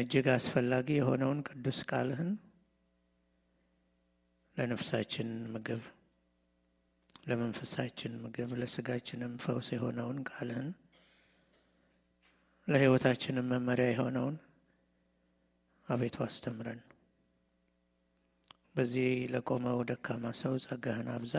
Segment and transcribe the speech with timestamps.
[0.00, 2.30] እጅግ አስፈላጊ የሆነውን ቅዱስ ቃልህን
[4.56, 5.82] ለነፍሳችን ምግብ፣
[7.26, 10.68] ለመንፈሳችን ምግብ፣ ለስጋችንም ፈውስ የሆነውን ቃልህን
[12.68, 14.36] ለሕይወታችንም መመሪያ የሆነውን
[15.88, 16.80] አቤቱ አስተምረን።
[18.74, 21.34] በዚህ ለቆመው ደካማ ሰው ጸጋህን አብዛ።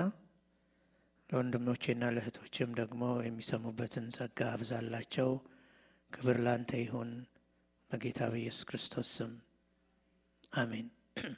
[1.29, 5.29] ለወንድሞቼና ለእህቶችም ደግሞ የሚሰሙበትን ጸጋ አብዛላቸው።
[6.11, 7.11] ክብር ላንተ ይሁን
[7.91, 9.31] በጌታ በኢየሱስ ክርስቶስ ስም
[10.53, 10.87] አሜን።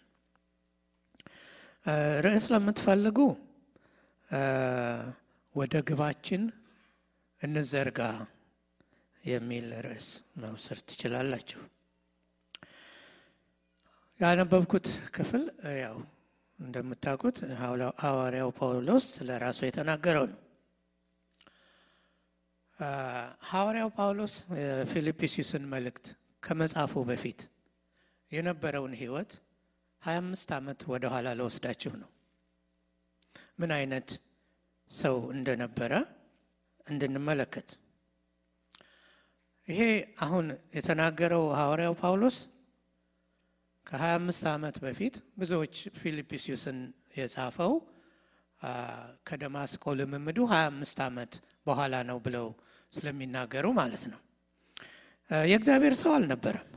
[2.25, 3.17] ርዕስ ለምትፈልጉ
[5.55, 6.43] ወደ ግባችን
[7.41, 7.99] እንዘርጋ
[9.23, 11.61] የሚል ርዕስ መውሰድ ትችላላችሁ።
[14.19, 15.43] ያነበብኩት ክፍል
[15.81, 15.97] ያው
[16.59, 17.37] እንደምታውቁት
[18.01, 19.29] ሐዋርያው ጳውሎስ ስለ
[19.63, 20.39] የተናገረው ነው።
[23.49, 26.05] ሐዋርያው ጳውሎስ የፊልጵስዩስን መልእክት
[26.43, 27.39] ከመጻፉ በፊት
[28.31, 29.31] የነበረውን ሕይወት
[30.03, 32.09] 25 ዓመት ወደ ኋላ ለወስዳችሁ ነው።
[33.59, 34.09] ምን አይነት
[34.91, 35.93] ሰው እንደነበረ
[36.87, 37.69] እንድንመለከት
[39.67, 39.81] ይሄ
[40.25, 40.45] አሁን
[40.77, 42.37] የተናገረው ሐዋርያው ጳውሎስ
[43.87, 46.79] ከ25 ዓመት በፊት ብዙዎች ፊልጵስዩስን
[47.17, 47.73] የጻፈው
[49.27, 51.33] ከደማስቆ ልምምዱ 25 ዓመት
[51.67, 52.47] በኋላ ነው ብለው
[52.93, 54.19] ስለሚናገሩ ማለት ነው።
[55.29, 56.67] የእግዚአብሔር ሰው አልነበረም።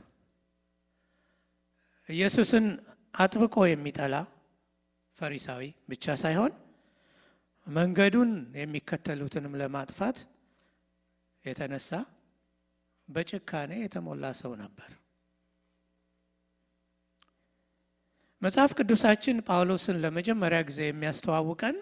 [2.09, 2.65] ኢየሱስን
[3.13, 4.15] አጥብቆ የሚጠላ
[5.17, 6.53] ፈሪሳዊ ብቻ ሳይሆን
[7.67, 10.17] መንገዱን የሚከተሉትንም ለማጥፋት
[11.45, 11.89] የተነሳ
[13.07, 14.89] በጭካኔ የተሞላ ሰው ነበር።
[18.41, 21.77] መጽሐፍ ቅዱሳችን ጳውሎስን ለመጀመሪያ ጊዜ የሚያስተዋውቀን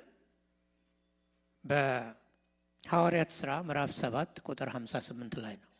[1.64, 5.72] በሐዋርያት ሥራ ምዕራፍ 7 ቁጥር 58 ላይ ነው።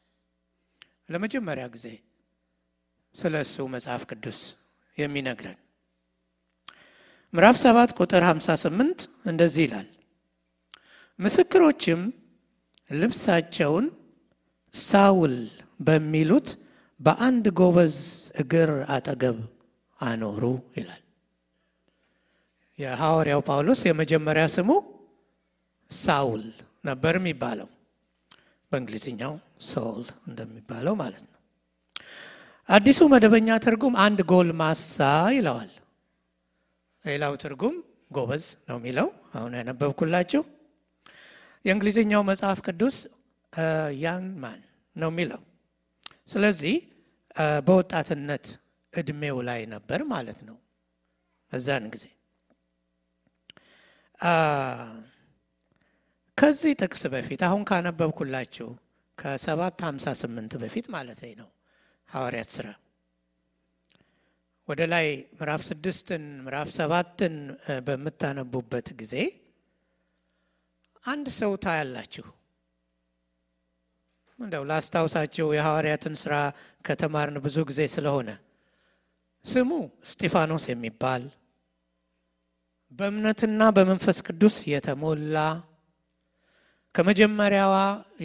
[1.10, 1.88] ለመጀመሪያ ጊዜ
[3.16, 4.40] ስለ እሱ መጽሐፍ ቅዱስ
[4.96, 5.60] የሚነግረን።
[7.34, 9.88] ምዕራፍ 7 ቁጥር 58 እንደዚህ ይላል፣
[11.20, 12.02] ምስክሮችም
[12.94, 13.86] ልብሳቸውን
[14.74, 15.36] ሳውል
[15.80, 16.48] በሚሉት
[17.00, 17.96] በአንድ ጎበዝ
[18.42, 19.38] እግር አጠገብ
[20.00, 20.44] አኖሩ
[20.78, 21.02] ይላል።
[22.80, 24.70] የሐዋርያው ጳውሎስ የመጀመሪያ ስሙ
[25.92, 26.46] ሳውል
[26.84, 27.70] ነበር የሚባለው፣
[28.72, 31.40] በእንግሊዝኛው ሶል እንደሚባለው ማለት ነው።
[32.70, 34.98] አዲሱ መደበኛ ትርጉም አንድ ጎልማሳ
[35.36, 35.72] ይለዋል።
[37.06, 37.76] ሌላው ትርጉም
[38.12, 40.42] ጎበዝ ነው የሚለው አሁን ያነበብኩላችሁ።
[41.66, 42.98] የእንግሊዝኛው መጽሐፍ ቅዱስ
[44.02, 44.60] ያንግ ማን
[44.96, 45.42] ነው የሚለው።
[46.28, 46.76] ስለዚህ
[47.66, 48.46] በወጣትነት
[48.94, 50.58] እድሜው ላይ ነበር ማለት ነው።
[51.52, 52.06] በዛን ጊዜ
[56.38, 58.68] ከዚህ ጥቅስ በፊት አሁን ካነበብኩላችሁ
[59.18, 61.50] ከሰባት ሀምሳ ስምንት በፊት ማለት ነው
[62.10, 62.68] ሐዋርያት ሥራ
[64.68, 67.36] ወደ ላይ ምዕራፍ ስድስትን ምዕራፍ ሰባትን
[67.88, 69.16] በምታነቡበት ጊዜ
[71.04, 72.26] አንድ ሰው ታያላችሁ።
[74.40, 76.36] እንደው ላስታውሳችሁ የሐዋርያትን ሥራ
[76.86, 78.30] ከተማርን ብዙ ጊዜ ስለሆነ
[79.46, 79.70] ስሙ
[80.06, 81.24] እስጢፋኖስ የሚባል
[83.00, 85.38] በእምነትና በመንፈስ ቅዱስ የተሞላ
[86.96, 87.74] ከመጀመሪያዋ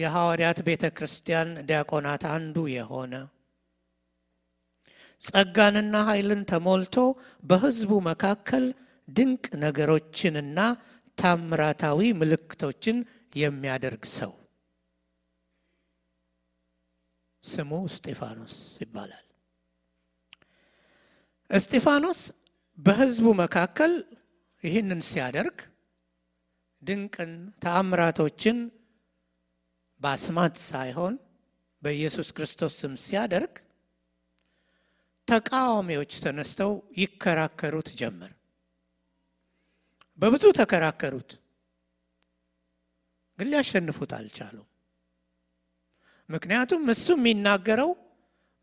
[0.01, 3.13] የሐዋርያት ቤተ ክርስቲያን ዲያቆናት አንዱ የሆነ
[5.21, 6.95] ጸጋንና ኃይልን ተሞልቶ
[7.43, 8.63] በሕዝቡ መካከል
[9.07, 10.59] ድንቅ ነገሮችንና
[11.17, 12.97] ታምራታዊ ምልክቶችን
[13.37, 14.31] የሚያደርግ ሰው
[17.43, 19.25] ስሙ እስጢፋኖስ ይባላል።
[21.49, 22.19] እስጢፋኖስ
[22.77, 23.93] በሕዝቡ መካከል
[24.63, 25.57] ይህንን ሲያደርግ
[26.81, 27.31] ድንቅን
[27.63, 28.57] ተአምራቶችን
[30.01, 31.15] በአስማት ሳይሆን
[31.81, 33.53] በኢየሱስ ክርስቶስ ስም ሲያደርግ
[35.27, 38.31] ተቃዋሚዎች ተነስተው ይከራከሩት ጀመር።
[40.19, 41.29] በብዙ ተከራከሩት፣
[43.39, 44.67] ግን ሊያሸንፉት አልቻሉም።
[46.29, 47.91] ምክንያቱም እሱ የሚናገረው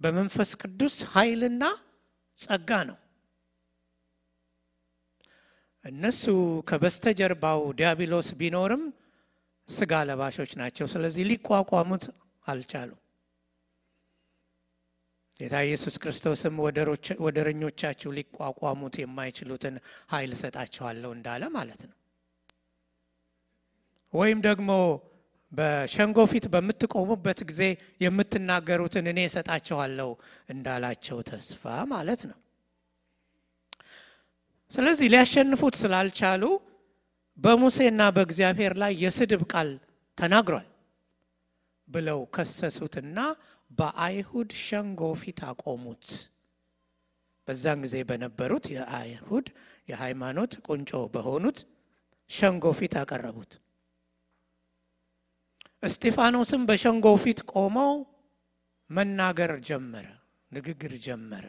[0.00, 1.64] በመንፈስ ቅዱስ ኃይልና
[2.36, 2.98] ጸጋ ነው።
[5.84, 6.22] እነሱ
[6.68, 8.82] ከበስተጀርባው ዲያብሎስ ቢኖርም
[9.68, 12.04] ስጋ ለባሾች ናቸው። ስለዚህ ሊቋቋሙት
[12.46, 13.00] አልቻሉም።
[15.40, 16.54] ጌታ ኢየሱስ ክርስቶስም
[17.26, 19.74] ወደረኞቻችሁ ሊቋቋሙት የማይችሉትን
[20.12, 21.94] ኃይል እሰጣችኋለሁ እንዳለ ማለት ነው።
[24.12, 24.70] ወይም ደግሞ
[25.52, 27.62] በሸንጎ ፊት በምትቆሙበት ጊዜ
[28.04, 30.10] የምትናገሩትን እኔ እሰጣችኋለሁ
[30.48, 32.38] እንዳላቸው ተስፋ ማለት ነው።
[34.72, 36.42] ስለዚህ ሊያሸንፉት ስላልቻሉ
[37.38, 39.68] በሙሴና በእግዚአብሔር ላይ የስድብ ቃል
[40.18, 40.66] ተናግሯል
[41.88, 43.18] ብለው ከሰሱትና
[43.70, 46.04] በአይሁድ ሸንጎ ፊት አቆሙት።
[47.48, 49.46] በዛን ጊዜ በነበሩት የአይሁድ
[49.88, 51.58] የሃይማኖት ቁንጮ በሆኑት
[52.30, 53.52] ሸንጎ ፊት አቀረቡት።
[55.82, 57.92] እስጢፋኖስም በሸንጎ ፊት ቆመው
[58.90, 60.06] መናገር ጀመረ፣
[60.52, 61.44] ንግግር ጀመረ።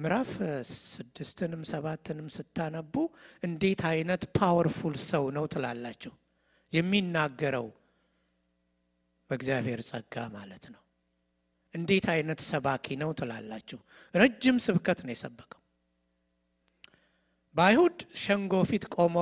[0.00, 0.30] ምዕራፍ
[0.70, 2.94] ስድስትንም ሰባትንም ስታነቡ
[3.42, 6.12] እንዴት አይነት powerful ሰው ነው ትላላችሁ።
[6.72, 7.66] የሚናገረው
[9.30, 10.82] በእግዚአብሔር ጸጋ ማለት ነው።
[11.74, 13.78] እንዴት አይነት ሰባኪ ነው ትላላችሁ።
[14.14, 15.60] ረጅም ስብከት ነው የሰበከው።
[17.54, 19.16] በአይሁድ ሸንጎ ፊት ቆሞ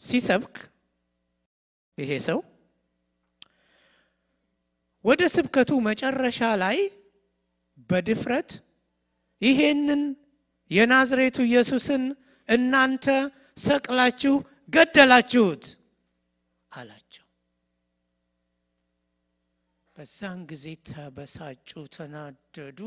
[0.00, 0.56] ሲሰብክ
[1.98, 2.38] ይሄ ሰው
[5.04, 6.78] ወደ ስብከቱ መጨረሻ ላይ
[7.90, 8.50] በድፍረት
[9.42, 10.02] ይሄንን
[10.70, 12.04] የናዝሬቱ ኢየሱስን
[12.48, 13.06] እናንተ
[13.64, 14.34] ሰቅላችሁ
[14.68, 15.64] ገደላችሁት
[16.72, 17.26] አላቸው።
[19.96, 22.80] በዛን ጊዜ ተበሳጩ፣ ተናደዱ፣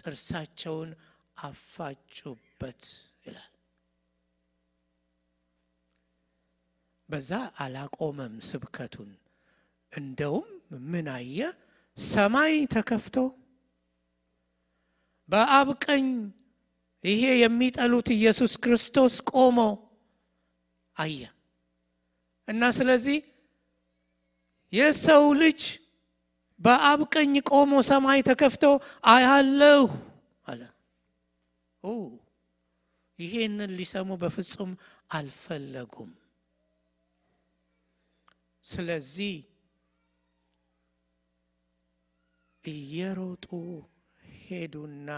[0.00, 0.90] ጥርሳቸውን
[1.38, 2.82] አፋጩበት
[3.26, 3.50] ይላል።
[7.08, 9.10] በዛ አላቆመም ስብከቱን።
[9.92, 10.46] እንደውም
[10.86, 11.38] ምን አየ?
[11.96, 13.16] ሰማይ ተከፍቶ
[15.28, 16.06] በአብ ቀኝ
[17.04, 19.58] ይሄ የሚጠሉት ኢየሱስ ክርስቶስ ቆሞ
[20.96, 21.20] አየ
[22.48, 23.18] እና ስለዚህ
[24.72, 25.60] የሰው ልጅ
[26.60, 28.64] በአብ ቀኝ ቆሞ ሰማይ ተከፍቶ
[29.06, 29.82] አያለሁ
[30.46, 30.60] አለ።
[33.18, 34.70] ይሄንን ሊሰሙ በፍጹም
[35.10, 36.12] አልፈለጉም።
[38.64, 39.34] ስለዚህ
[42.64, 43.46] እየሮጡ
[44.44, 45.10] ሄዱና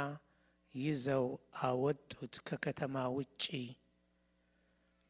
[0.75, 1.26] ይዘው
[1.62, 3.44] አወጡት ከከተማ ውጪ።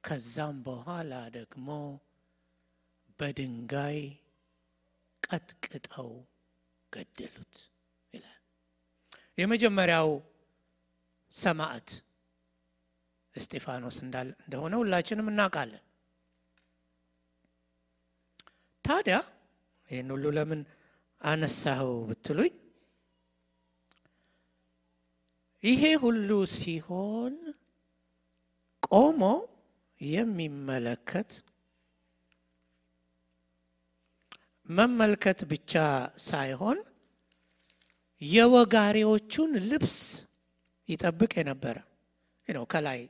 [0.04, 1.68] ከዛም በኋላ ደግሞ
[3.18, 3.98] በድንጋይ
[5.22, 6.10] ቀጥቅጠው
[6.92, 7.54] ገደሉት
[8.14, 8.40] ይላል።
[9.38, 10.10] የመጀመሪያው
[11.32, 11.88] ሰማዕት
[13.34, 15.82] እስጢፋኖስ እንደሆነ ሁላችንም እናውቃለን።
[18.84, 19.16] ታዲያ
[19.90, 20.60] ይህን ሁሉ ለምን
[21.20, 22.52] አነሳኸው ብትሉኝ
[25.66, 27.34] ይሄ ሁሉ ሲሆን
[28.88, 29.22] ቆሞ
[30.00, 31.30] የሚመለከት
[34.68, 35.72] መመልከት ብቻ
[36.26, 36.78] ሳይሆን
[38.22, 39.96] የወጋሪዎቹን ልብስ
[40.88, 41.76] ይጠብቅ የነበረ
[42.48, 43.00] ነው። ከላይ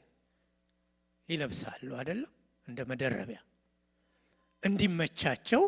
[1.29, 2.33] ይለብሳሉ አይደለም፣
[2.69, 3.39] እንደ መደረቢያ
[4.63, 5.63] እንዲመቻቸው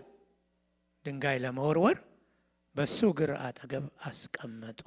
[1.06, 1.98] ድንጋይ ለመወርወር
[2.76, 4.80] በሱ እግር አጠገብ አስቀመጡ።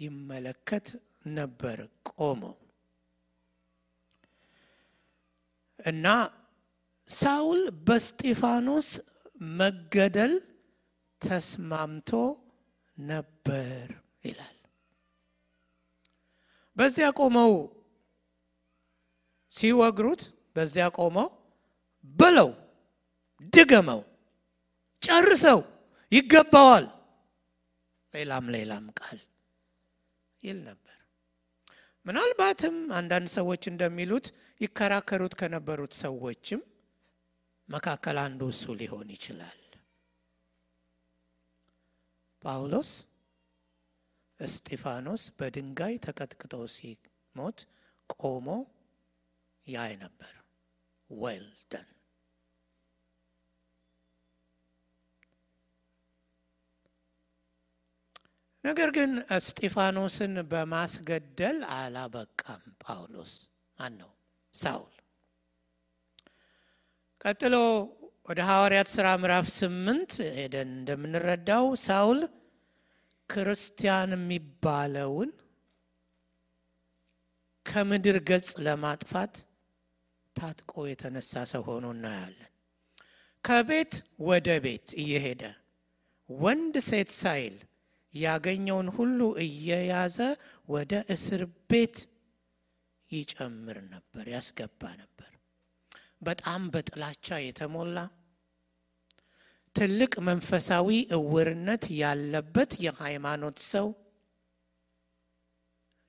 [0.00, 0.86] ይመለከት
[1.30, 1.78] ነበር
[2.10, 2.54] ቆመው
[5.78, 6.06] እና
[7.08, 8.88] ሳውል በስጢፋኖስ
[9.58, 10.34] መገደል
[11.22, 12.10] ተስማምቶ
[12.98, 13.86] ነበር
[14.24, 14.56] ይላል።
[16.76, 17.52] በዚያ ቆመው
[19.54, 20.22] ሲወግሩት፣
[20.56, 21.28] በዚያ ቆመው
[22.16, 22.50] በለው፣
[23.52, 24.00] ድገመው፣
[25.02, 25.60] ጨርሰው፣
[26.12, 26.86] ይገባዋል፣
[28.14, 29.18] ሌላም ሌላም ቃል
[30.42, 30.92] ይል ነበር።
[32.06, 34.26] ምናልባትም አንዳንድ ሰዎች እንደሚሉት
[34.60, 36.60] ይከራከሩት ከነበሩት ሰዎችም
[37.68, 39.60] መካከል አንዱ እሱ ሊሆን ይችላል።
[42.42, 42.90] ጳውሎስ
[44.40, 47.58] እስጢፋኖስ በድንጋይ ተቀጥቅጦ ሲሞት
[48.16, 48.48] ቆሞ
[49.66, 50.32] ያይ ነበር።
[51.10, 51.46] ዌል
[58.66, 63.32] ነገር ግን እስጢፋኖስን በማስገደል አላበቃም። ጳውሎስ
[63.78, 64.10] ማን ነው?
[64.54, 64.94] ሳውል
[67.20, 67.54] ቀጥሎ
[68.28, 72.20] ወደ ሐዋርያት ሥራ ምዕራፍ ስምንት ሄደን እንደምንረዳው ሳውል
[73.30, 75.30] ክርስቲያን የሚባለውን
[77.66, 79.34] ከምድር ገጽ ለማጥፋት
[80.36, 82.50] ታጥቆ የተነሳ ሰው ሆኖ እናያለን።
[83.44, 83.94] ከቤት
[84.28, 85.42] ወደ ቤት እየሄደ
[86.28, 87.56] ወንድ ሴት ሳይል
[88.20, 90.18] ያገኘውን ሁሉ እየያዘ
[90.68, 91.96] ወደ እስር ቤት
[93.10, 95.30] ይጨምር ነበር፣ ያስገባ ነበር።
[96.22, 97.98] በጣም በጥላቻ የተሞላ
[99.76, 103.88] ትልቅ መንፈሳዊ እውርነት ያለበት የሃይማኖት ሰው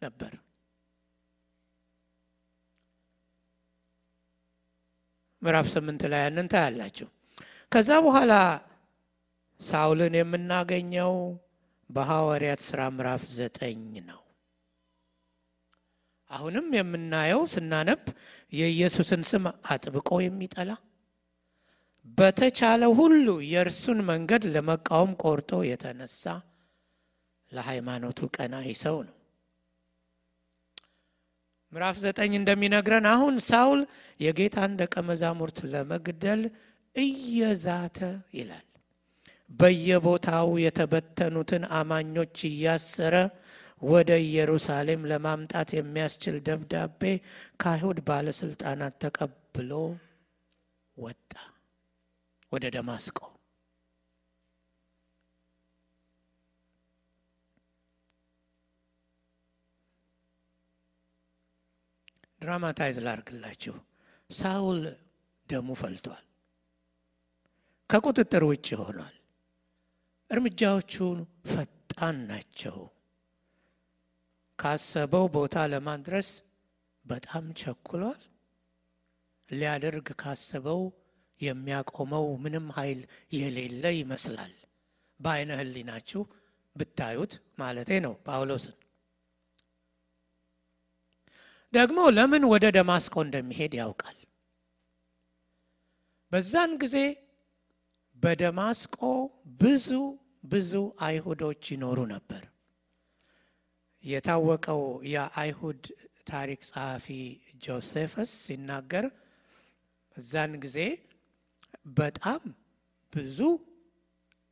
[0.01, 0.33] ነበር።
[5.41, 7.07] ምዕራፍ ስምንት ላይ ያንን ታያላችሁ።
[7.71, 8.33] ከዛ በኋላ
[9.59, 11.13] ሳውልን የምናገኘው
[11.89, 14.21] በሐዋርያት ሥራ ምዕራፍ ዘጠኝ ነው።
[16.31, 18.01] አሁንም የምናየው ስናነብ
[18.53, 20.71] የኢየሱስን ስም አጥብቆ የሚጠላ
[22.17, 26.23] በተቻለ ሁሉ የእርሱን መንገድ ለመቃወም ቆርጦ የተነሳ
[27.51, 29.13] ለሃይማኖቱ ቀናኢ ሰው ነው።
[31.73, 33.81] ምዕራፍ ዘጠኝ እንደሚነግረን አሁን ሳውል
[34.19, 36.43] የጌታን ደቀ መዛሙርት ለመግደል
[36.95, 37.97] እየዛተ
[38.33, 38.66] ይላል።
[39.51, 43.15] በየቦታው የተበተኑትን አማኞች እያሰረ
[43.81, 47.01] ወደ ኢየሩሳሌም ለማምጣት የሚያስችል ደብዳቤ
[47.61, 49.71] ከአይሁድ ባለስልጣናት ተቀብሎ
[50.97, 51.31] ወጣ
[52.51, 53.17] ወደ ደማስቆ።
[62.41, 63.75] ድራማታይዝ ላርግላችሁ።
[64.29, 64.81] ሳውል
[65.49, 66.23] ደሙ ፈልቷል።
[67.89, 69.16] ከቁጥጥር ውጭ ሆኗል።
[70.29, 70.93] እርምጃዎቹ
[71.51, 72.77] ፈጣን ናቸው።
[74.59, 76.29] ካሰበው ቦታ ለማድረስ
[77.05, 78.21] በጣም ቸኩሏል።
[79.49, 80.81] ሊያደርግ ካሰበው
[81.41, 83.01] የሚያቆመው ምንም ኃይል
[83.35, 84.53] የሌለ ይመስላል።
[85.19, 86.21] በአይነ ሕሊናችሁ
[86.75, 88.75] ብታዩት ማለቴ ነው ጳውሎስን።
[91.73, 94.17] ደግሞ ለምን ወደ ደማስቆ እንደሚሄድ ያውቃል።
[96.31, 96.95] በዛን ጊዜ
[98.23, 98.99] በደማስቆ
[99.61, 99.89] ብዙ
[100.51, 102.43] ብዙ አይሁዶች ይኖሩ ነበር።
[104.03, 104.81] የታወቀው
[105.13, 105.83] የአይሁድ
[106.27, 107.07] ታሪክ ጸሐፊ
[107.65, 109.05] ጆሴፈስ ሲናገር
[110.15, 110.79] በዛን ጊዜ
[111.97, 112.41] በጣም
[113.13, 113.39] ብዙ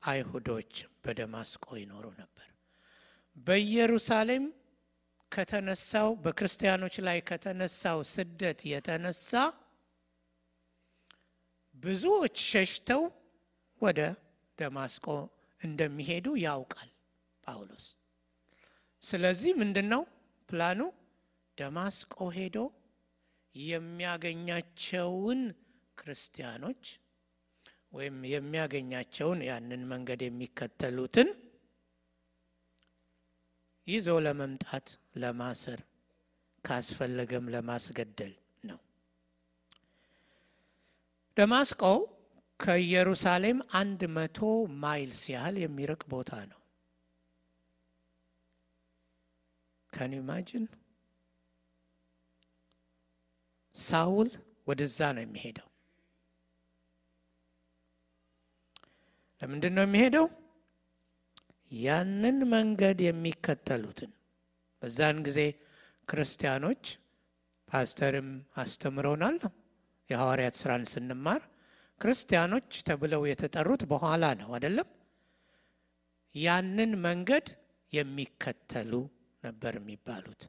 [0.03, 2.47] አይሁዶች በደማስቆ ይኖሩ ነበር።
[3.37, 4.45] በኢየሩሳሌም
[5.31, 9.31] ከተነሳው በክርስቲያኖች ላይ ከተነሳው ስደት የተነሳ
[11.75, 13.01] ብዙዎች ሸሽተው
[13.81, 13.99] ወደ
[14.57, 15.05] ደማስቆ
[15.61, 16.89] እንደሚሄዱ ያውቃል
[17.43, 17.85] ጳውሎስ።
[19.03, 20.01] ስለዚህ ምንድን ነው
[20.49, 20.79] ፕላኑ?
[21.57, 22.57] ደማስቆ ሄዶ
[23.55, 25.41] የሚያገኛቸውን
[25.97, 26.83] ክርስቲያኖች
[27.93, 31.29] ወይም የሚያገኛቸውን ያንን መንገድ የሚከተሉትን
[33.87, 34.87] ይዞ ለመምጣት
[35.21, 35.81] ለማሰር
[36.63, 38.79] ካስፈለገም ለማስገደል ነው።
[41.37, 41.83] ደማስቆ
[42.59, 44.37] ከኢየሩሳሌም አንድ መቶ
[44.81, 46.59] ማይልስ ያህል የሚርቅ ቦታ ነው።
[49.93, 50.65] ከን ኢማጅን
[53.75, 54.29] ሳውል
[54.67, 55.67] ወደዛ ነው የሚሄደው።
[59.41, 60.27] ለምንድን ነው የሚሄደው?
[61.79, 64.11] ያንን መንገድ የሚከተሉትን
[64.81, 65.39] በዛን ጊዜ
[66.07, 66.83] ክርስቲያኖች
[67.67, 69.37] ፓስተርም አስተምረውናል።
[70.09, 71.41] የሐዋርያት ስራን ስንማር
[72.01, 74.87] ክርስቲያኖች ተብለው የተጠሩት በኋላ ነው አይደለም።
[76.35, 77.47] ያንን መንገድ
[77.93, 78.91] የሚከተሉ
[79.43, 80.41] ነበር የሚባሉት።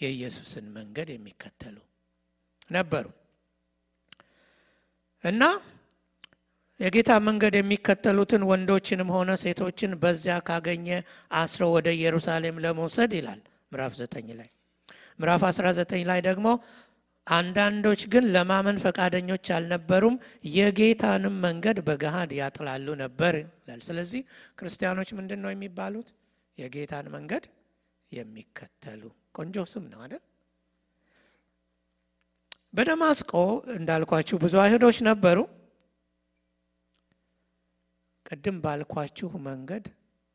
[0.00, 1.76] የኢየሱስን መንገድ የሚከተሉ
[2.70, 3.06] ነበሩ
[5.24, 5.42] እና
[6.80, 10.86] የጌታ መንገድ የሚከተሉትን ወንዶችንም ሆነ ሴቶችን በዚያ ካገኘ
[11.40, 13.40] አስሮ ወደ ኢየሩሳሌም ለመውሰድ ይላል
[13.72, 14.48] ምዕራፍ ዘጠኝ ላይ።
[15.18, 16.46] ምዕራፍ 19 ላይ ደግሞ
[17.26, 20.16] አንዳንዶች ግን ለማመን ፈቃደኞች አልነበሩም፣
[20.54, 24.22] የጌታንም መንገድ በገሃድ ያጥላሉ ነበር ይላል። ስለዚህ
[24.58, 26.08] ክርስቲያኖች ምንድን ነው የሚባሉት?
[26.58, 27.44] የጌታን መንገድ
[28.12, 29.02] የሚከተሉ
[29.38, 30.22] ቆንጆ ስም ነው አይደል?
[32.74, 33.32] በደማስቆ
[33.74, 35.38] እንዳልኳችሁ ብዙ አይሁዶች ነበሩ።
[38.26, 39.84] ቅድም ባልኳችሁ መንገድ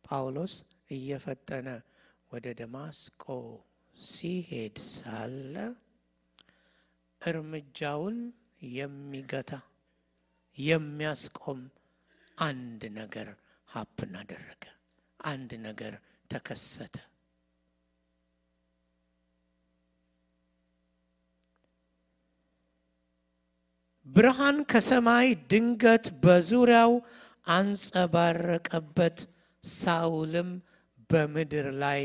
[0.04, 0.54] ጳውሎስ
[0.92, 1.68] እየፈጠነ
[2.32, 3.24] ወደ ደማስቆ
[3.96, 5.56] ሲሄድ ሳለ
[7.22, 8.18] እርምጃውን
[8.74, 9.52] የሚገታ
[10.58, 11.62] የሚያስቆም
[12.38, 13.28] አንድ ነገር
[13.70, 14.64] ሀፕን አደረገ።
[15.20, 15.94] አንድ ነገር
[16.30, 16.96] ተከሰተ።
[24.08, 26.92] ብርሃን ከሰማይ ድንገት በዙሪያው
[27.48, 29.18] አንጸባረቀበት፣
[29.64, 30.50] ሳውልም
[31.10, 32.02] በምድር ላይ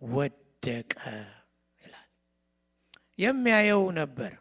[0.00, 0.92] ወደቀ
[1.80, 2.08] ይላል።
[3.18, 4.32] የሚያየው ነበር።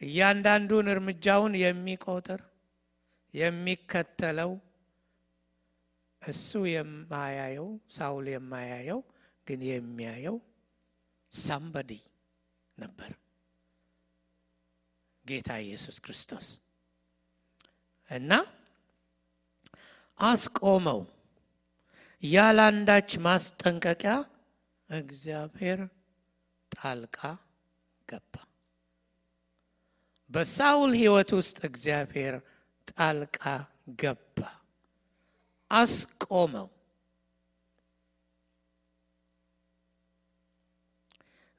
[0.00, 2.40] እያንዳንዱን እርምጃውን የሚቆጥር
[3.34, 4.52] የሚከተለው
[6.22, 9.00] እሱ የማያየው ሳውል የማያየው
[9.46, 10.36] ግን የሚያየው
[11.32, 11.92] ሳምበዲ
[12.78, 13.12] ነበር፣
[15.24, 16.48] ጌታ ኢየሱስ ክርስቶስ
[18.10, 18.32] እና
[20.20, 21.00] አስቆመው።
[22.22, 24.14] ያላንዳች ማስጠንቀቂያ
[24.90, 25.80] እግዚአብሔር
[26.70, 27.18] ጣልቃ
[28.08, 28.34] ገባ።
[30.30, 32.34] በሳውል ሕይወት ውስጥ እግዚአብሔር
[32.88, 33.40] ጣልቃ
[34.00, 34.38] ገባ፣
[35.70, 36.68] አስቆመው።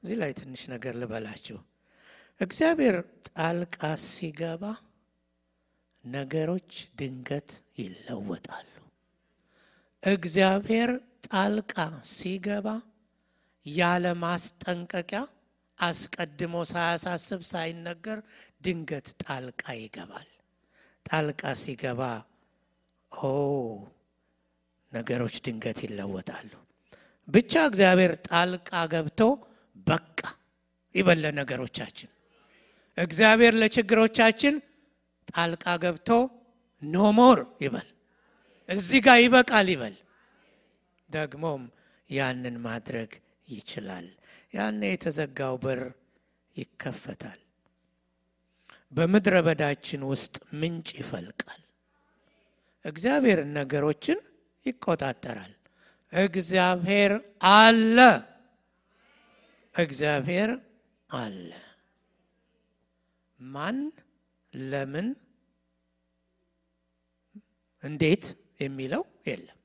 [0.02, 1.58] እዚህ ላይ ትንሽ ነገር ልበላችሁ።
[2.40, 2.96] እግዚአብሔር
[3.30, 4.62] ጣልቃ ሲገባ
[6.04, 8.68] ነገሮች ድንገት ይለወጣሉ።
[10.02, 10.90] እግዚአብሔር
[11.26, 11.74] ጣልቃ
[12.12, 12.66] ሲገባ
[13.66, 15.20] ያለ ማስጠንቀቂያ
[15.82, 18.18] አስቀድሞ ሳያሳስብ ሳይነገር
[18.64, 20.28] ድንገት ጣልቃ ይገባል።
[21.06, 22.00] ጣልቃ ሲገባ
[23.12, 23.30] ኦ
[24.92, 26.50] ነገሮች ድንገት ይለወጣሉ።
[27.28, 29.20] ብቻ እግዚአብሔር ጣልቃ ገብቶ
[29.86, 30.20] በቃ
[30.94, 32.10] ይበለ ነገሮቻችን
[32.98, 34.54] እግዚአብሔር ለችግሮቻችን
[35.28, 36.08] ጣልቃ ገብቶ
[36.82, 37.88] ኖሞር ይበል፣
[38.68, 39.94] እዚህ ጋር ይበቃል ይበል።
[41.08, 41.62] ደግሞም
[42.10, 43.10] ያንን ማድረግ
[43.48, 44.06] ይችላል።
[44.52, 45.80] ያኔ የተዘጋው በር
[46.56, 47.38] ይከፈታል።
[48.92, 51.60] በምድረ በዳችን ውስጥ ምንጭ ይፈልቃል።
[52.84, 54.18] እግዚአብሔር ነገሮችን
[54.66, 55.52] ይቆጣጠራል።
[56.12, 57.12] እግዚአብሔር
[57.54, 57.98] አለ።
[59.74, 60.50] እግዚአብሔር
[61.10, 61.50] አለ።
[63.38, 63.78] ማን፣
[64.52, 65.08] ለምን፣
[67.82, 68.24] እንዴት
[68.60, 69.58] የሚለው የለም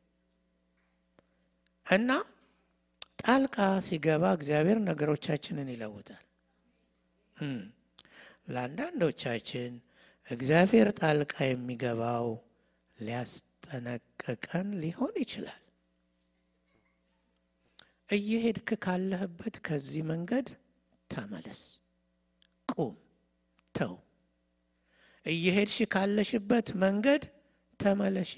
[1.86, 2.10] እና
[3.28, 3.56] ጣልቃ
[3.86, 6.24] ሲገባ እግዚአብሔር ነገሮቻችንን ይለውጣል።
[8.48, 9.72] ለአንዳንዶቻችን
[10.28, 12.28] እግዚአብሔር ጣልቃ የሚገባው
[12.98, 15.64] ሊያስጠነቅቀን ሊሆን ይችላል።
[18.10, 20.48] እየሄድክ ካለህበት ከዚህ መንገድ
[21.10, 21.62] ተመለስ፣
[22.70, 22.94] ቁም፣
[23.76, 23.94] ተው።
[25.26, 27.24] እየሄድሽ ካለሽበት መንገድ
[27.80, 28.32] ተመለሺ፣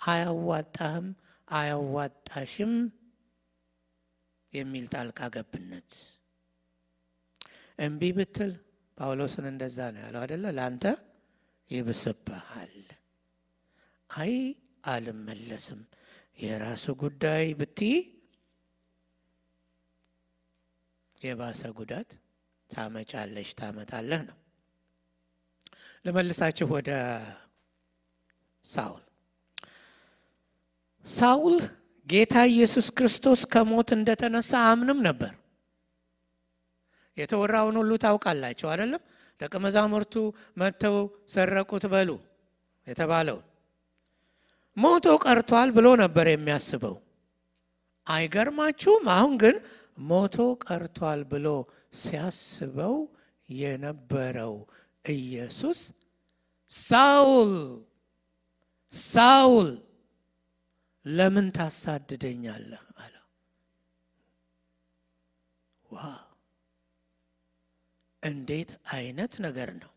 [0.00, 1.06] አያዋጣህም፣
[1.48, 2.72] አያዋጣሽም
[4.52, 5.90] የሚል ጣልቃ ገብነት
[7.78, 8.52] እምቢ ብትል
[8.98, 10.44] ጳውሎስን እንደዛ ነው ያለው አደለ?
[10.56, 10.84] ለአንተ
[11.70, 12.74] ይብስብሃል።
[14.10, 14.32] አይ
[14.86, 15.80] አልመለስም፣
[16.38, 17.96] የራሱ ጉዳይ ብትይ
[21.18, 22.10] የባሰ ጉዳት
[22.70, 24.36] ታመጫለሽ፣ ታመጣለህ ነው።
[26.04, 26.90] ልመልሳችሁ ወደ
[28.66, 29.04] ሳውል።
[31.06, 31.56] ሳውል
[32.08, 35.32] ጌታ ኢየሱስ ክርስቶስ ከሞት እንደተነሳ አምንም ነበር።
[37.16, 39.02] የተወራውን ሁሉ ታውቃላችሁ አይደለም?
[39.40, 40.14] ደቀ መዛሙርቱ
[40.60, 40.96] መጥተው
[41.28, 42.10] ሰረቁት በሉ
[42.86, 43.44] የተባለውን
[44.76, 46.96] ሞቶ ቀርቷል ብሎ ነበር የሚያስበው።
[48.06, 49.04] አይገርማችሁም?
[49.16, 49.56] አሁን ግን
[50.08, 51.46] ሞቶ ቀርቷል ብሎ
[52.00, 52.96] ሲያስበው
[53.48, 54.54] የነበረው
[55.12, 55.80] ኢየሱስ
[56.70, 57.54] ሳውል
[58.92, 59.70] ሳውል
[61.06, 63.14] ለምን ታሳድደኛለህ አለ።
[65.90, 65.98] ዋ
[68.22, 69.92] እንዴት አይነት ነገር ነው!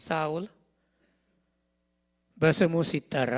[0.00, 0.46] ሳውል
[2.38, 3.34] በስሙ ሲጠራ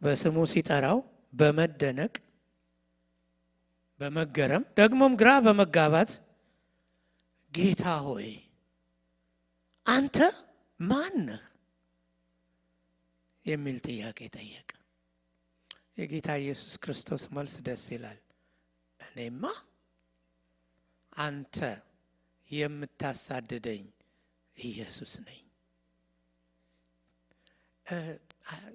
[0.00, 0.98] በስሙ ሲጠራው
[1.32, 2.14] በመደነቅ
[4.00, 6.10] በመገረም ደግሞም ግራ በመጋባት
[7.52, 8.28] ጌታ ሆይ
[9.86, 10.18] አንተ
[10.80, 11.42] ማን ነህ
[13.46, 14.70] የሚል ጥያቄ ጠየቀ።
[15.98, 18.20] የጌታ ኢየሱስ ክርስቶስ መልስ ደስ ይላል።
[19.00, 19.42] እኔማ
[21.18, 21.56] አንተ
[22.50, 23.84] የምታሳድደኝ
[24.56, 25.40] ኢየሱስ ነኝ።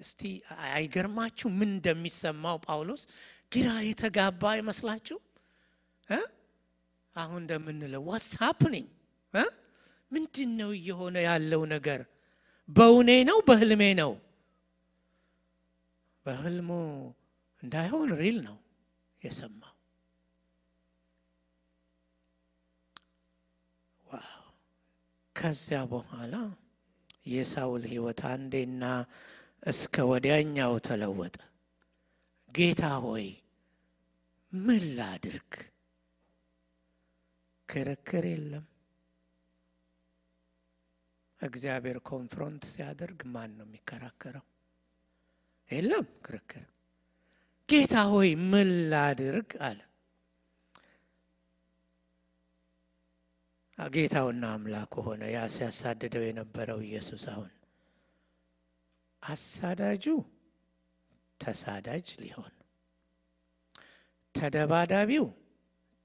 [0.01, 0.21] እስቲ
[0.69, 3.03] አይገርማችሁ ምን እንደሚሰማው ጳውሎስ
[3.51, 5.17] ግራ የተጋባ አይመስላችሁ?
[7.15, 8.87] አሁን እንደምንለው what's happening
[10.11, 11.99] ምንድን ነው እየሆነ ያለው ነገር?
[12.69, 14.11] በእውኔ ነው በህልሜ ነው?
[16.25, 16.69] በህልሙ
[17.63, 18.57] እንዳይሆን real ነው
[19.21, 19.75] የሰማው።
[24.05, 24.43] wow!
[25.35, 26.35] ከዚያ በኋላ
[27.27, 28.83] የሳውል ሕይወት አንዴና
[29.63, 31.35] እስከ ወዲያኛው ተለወጠ።
[32.51, 33.27] ጌታ ሆይ
[34.53, 35.51] ምን ላድርግ?
[37.69, 38.65] ክርክር የለም።
[41.39, 44.45] እግዚአብሔር ኮንፍሮንት ሲያደርግ ማን ነው የሚከራከረው?
[45.69, 46.65] የለም ክርክር።
[47.69, 49.79] ጌታ ሆይ ምን ላድርግ አለ።
[53.77, 57.51] ጌታውና አምላኩ ሆነ። ያ ሲያሳድደው የነበረው ኢየሱስ አሁን
[59.23, 60.05] አሳዳጁ
[61.39, 62.53] ተሳዳጅ ሊሆን፣
[64.35, 65.25] ተደባዳቢው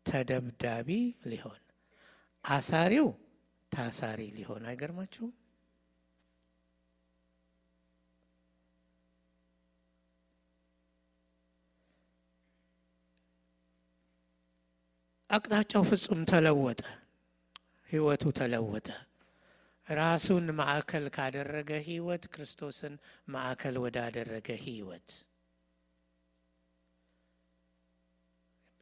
[0.06, 0.88] ተደብዳቢ
[1.30, 1.60] ሊሆን፣
[2.44, 3.08] አሳሪው
[3.72, 5.32] ታሳሪ ሊሆን። አይገርማችሁም?
[15.34, 16.80] አቅጣጫው ፍጹም ተለወጠ።
[17.90, 18.88] ህይወቱ ተለወጠ።
[19.86, 22.94] ራሱን ማዕከል ካደረገ ህይወት ክርስቶስን
[23.28, 25.08] ማዕከል ወዳደረገ ህይወት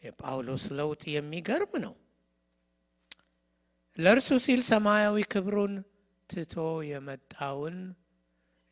[0.03, 1.95] የጳውሎስ ለውጥ የሚገርም ነው።
[3.99, 5.75] ለእርሱ ሲል ሰማያዊ ክብሩን
[6.31, 6.55] ትቶ
[6.91, 7.77] የመጣውን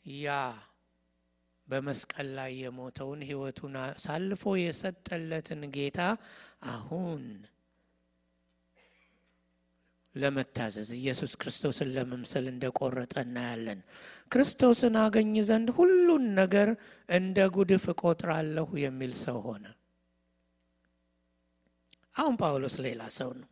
[0.04, 0.28] ያ
[1.68, 6.00] በመስቀል ላይ የሞተውን ሕይወቱን አሳልፎ የሰጠለትን ጌታ
[6.72, 7.22] አሁን
[10.14, 13.80] ለመታዘዝ ኢየሱስ ክርስቶስን ለመምሰል እንደቆረጠ እናያለን።
[14.32, 16.68] ክርስቶስን አገኝ ዘንድ ሁሉን ነገር
[17.08, 19.64] እንደ ጉድፍ እቆጥራለሁ የሚል ሰው ሆነ።
[22.16, 23.48] አሁን ጳውሎስ ሌላ ሰው ነው።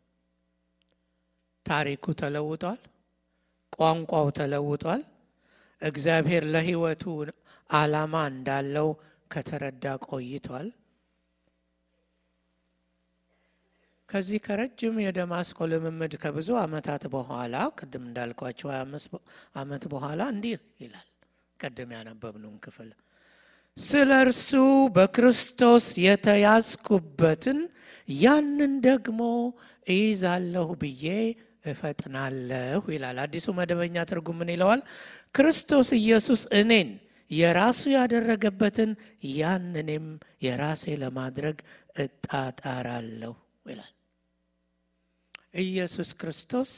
[1.66, 2.80] ታሪኩ ተለውጧል።
[3.76, 5.02] ቋንቋው ተለውጧል።
[5.82, 7.02] እግዚአብሔር ለሕይወቱ
[7.70, 8.88] ዓላማ እንዳለው
[9.30, 10.68] ከተረዳ ቆይቷል።
[14.08, 19.16] ከዚህ ከረጅም የደማስቆ ልምምድ ከብዙ ዓመታት በኋላ ቅድም እንዳልኳቸው 25
[19.56, 21.08] ዓመት በኋላ እንዲህ ይላል።
[21.60, 22.88] ቅድም ያነበብነውን ክፍል
[23.76, 24.50] ስለ እርሱ
[24.96, 27.58] በክርስቶስ የተያዝኩበትን
[28.18, 29.20] ያንን ደግሞ
[29.88, 31.04] እይዛለሁ ብዬ
[31.64, 34.80] እፈጥናለሁ ይላል። አዲሱ መደበኛ ትርጉም ምን ይለዋል?
[35.36, 36.90] ክርስቶስ ኢየሱስ እኔን
[37.30, 38.90] የራሱ ያደረገበትን
[39.34, 40.06] ያን እኔም
[40.46, 41.56] የራሴ ለማድረግ
[42.04, 43.34] እጣጣራለሁ
[43.66, 43.92] ይላል።
[45.58, 46.70] ኢየሱስ ክርስቶስ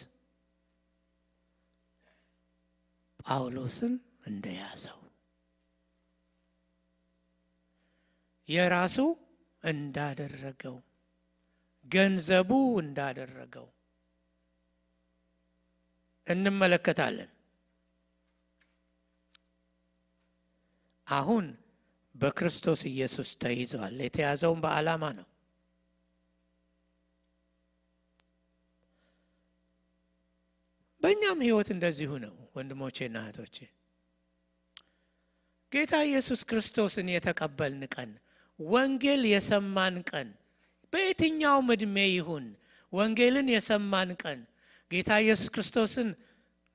[3.20, 3.94] ጳውሎስን
[4.26, 4.98] እንደያዘው
[8.48, 8.96] የራሱ
[9.64, 10.76] እንዳደረገው
[11.86, 12.50] ገንዘቡ
[12.82, 13.66] እንዳደረገው
[16.26, 17.30] እንመለከታለን።
[21.06, 21.46] አሁን
[22.14, 25.26] በክርስቶስ ኢየሱስ ተይዘዋል። የተያዘውን በዓላማ ነው።
[31.00, 33.56] በእኛም ሕይወት እንደዚሁ ነው ወንድሞቼና እህቶቼ።
[35.72, 38.10] ጌታ ኢየሱስ ክርስቶስን የተቀበልን ቀን፣
[38.58, 40.28] ወንጌል የሰማን ቀን፣
[40.92, 42.46] በየትኛውም ዕድሜ ይሁን
[42.92, 44.40] ወንጌልን የሰማን ቀን
[44.90, 46.08] ጌታ ኢየሱስ ክርስቶስን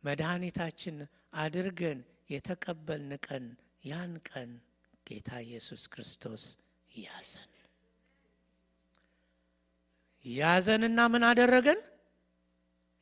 [0.04, 0.98] መድኃኒታችን
[1.42, 2.00] አድርገን
[2.34, 3.46] የተቀበልን ቀን
[3.84, 4.52] ያን ቀን
[5.08, 6.44] ጌታ ኢየሱስ ክርስቶስ
[6.92, 7.52] ያዘን
[10.26, 11.80] ያዘንና ምን አደረገን?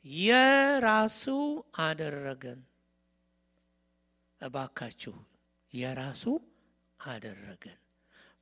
[0.06, 1.24] የራሱ
[1.80, 2.62] አደረገን።
[4.42, 5.14] እባካችሁ
[5.74, 6.24] የራሱ
[7.00, 7.80] አደረገን።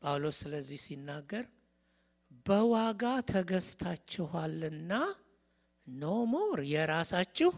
[0.02, 1.46] ጳውሎስ ስለዚህ ሲናገር
[2.46, 4.92] በዋጋ ተገዝታችኋልና
[5.88, 6.06] ኖ
[6.68, 7.52] የራሳችሁ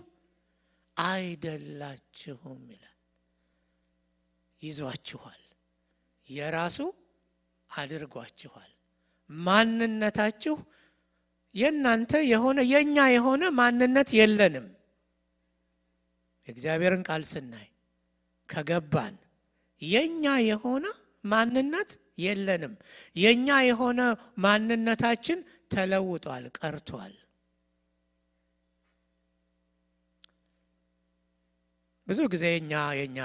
[0.97, 2.89] አይደላችሁም ይላል።
[4.61, 5.41] ይዟችኋል፣
[6.27, 6.77] የራሱ
[7.71, 8.71] አድርጓችኋል።
[9.29, 10.55] ማንነታችሁ
[11.55, 14.67] የእናንተ የሆነ የእኛ የሆነ ማንነት የለንም።
[16.47, 17.67] የእግዚአብሔርን ቃል ስናይ
[18.49, 19.15] ከገባን
[19.81, 20.85] የእኛ የሆነ
[21.23, 22.73] ማንነት የለንም።
[23.15, 23.99] የእኛ የሆነ
[24.43, 25.39] ማንነታችን
[25.71, 27.13] ተለውጧል፣ ቀርቷል።
[32.07, 33.19] ብዙ ጊዜ እኛ የእኛ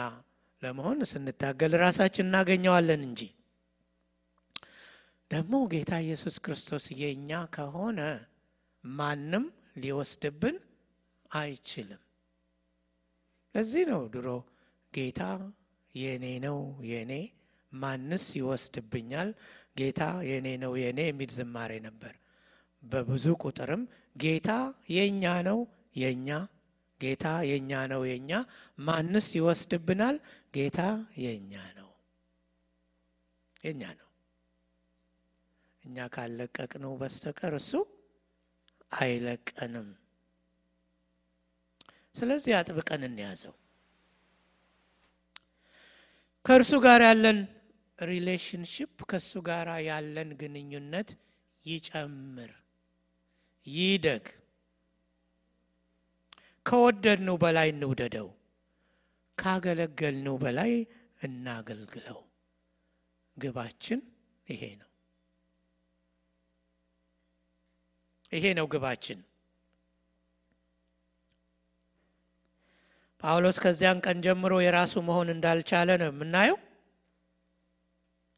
[0.62, 3.20] ለመሆን ስንታገል ራሳችን እናገኘዋለን እንጂ
[5.30, 8.00] ደግሞ ጌታ ኢየሱስ ክርስቶስ የእኛ ከሆነ
[8.84, 9.44] ማንም
[9.82, 10.56] ሊወስድብን
[11.30, 12.02] አይችልም።
[13.54, 14.28] ለዚህ ነው ድሮ
[14.92, 15.22] ጌታ
[15.94, 16.58] የኔ ነው
[16.90, 17.12] የኔ
[17.72, 19.28] ማንስ ይወስድብኛል፣
[19.78, 22.14] ጌታ የኔ ነው የኔ የሚል ዝማሬ ነበር።
[22.82, 23.82] በብዙ ቁጥርም
[24.16, 24.50] ጌታ
[24.90, 25.58] የእኛ ነው
[25.96, 26.28] የእኛ
[27.00, 28.32] ጌታ የእኛ ነው የእኛ
[28.80, 30.16] ማንስ ይወስድብናል፣
[30.54, 30.80] ጌታ
[31.24, 31.90] የእኛ ነው
[33.64, 34.07] የእኛ ነው።
[35.88, 37.70] እኛ ካለቀቅነው በስተቀር እሱ
[38.92, 39.88] አይለቀንም።
[42.14, 43.54] ስለዚህ አጥብቀን እንያዘው።
[46.44, 47.38] ከእርሱ ጋር ያለን
[47.98, 51.08] relationship ከእሱ ጋር ያለን ግንኙነት
[51.64, 52.52] ይጨምር፣
[53.66, 54.26] ይደግ።
[56.66, 58.28] ከወደድነው በላይ እንውደደው፣
[59.38, 60.72] ካገለገልነው በላይ
[61.22, 62.18] እናገልግለው።
[63.36, 64.00] ግባችን
[64.48, 64.87] ይሄ ነው።
[68.32, 69.18] ይሄ ነው ግባችን።
[73.22, 76.58] ጳውሎስ ከዚያን ቀን ጀምሮ የራሱ መሆን እንዳልቻለ ነው የምናየው።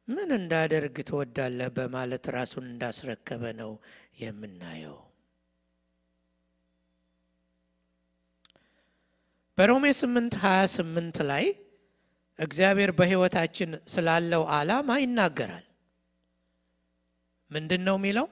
[0.08, 3.70] ምን እንዳደርግ ትወዳለህ በማለት ራሱን እንዳስረከበ ነው
[4.20, 4.96] የምናየው።
[9.58, 11.44] በሮሜ 8 28 ላይ
[12.38, 15.66] እግዚአብሔር በሕይወታችን ስላለው ዓላማ ይናገራል።
[17.50, 18.26] ምንድን ነው የሚለው?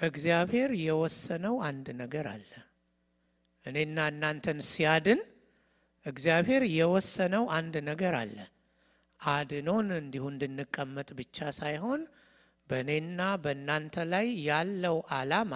[0.00, 2.50] እግዚአብሔር የወሰነው አንድ ነገር አለ።
[3.64, 5.20] እኔና እናንተን ሲያድን
[6.06, 8.36] እግዚአብሔር የወሰነው አንድ ነገር አለ።
[9.20, 12.02] አድኖን እንዲሁ እንድንቀመጥ ብቻ ሳይሆን
[12.70, 15.52] በእኔና በእናንተ ላይ ያለው ዓላማ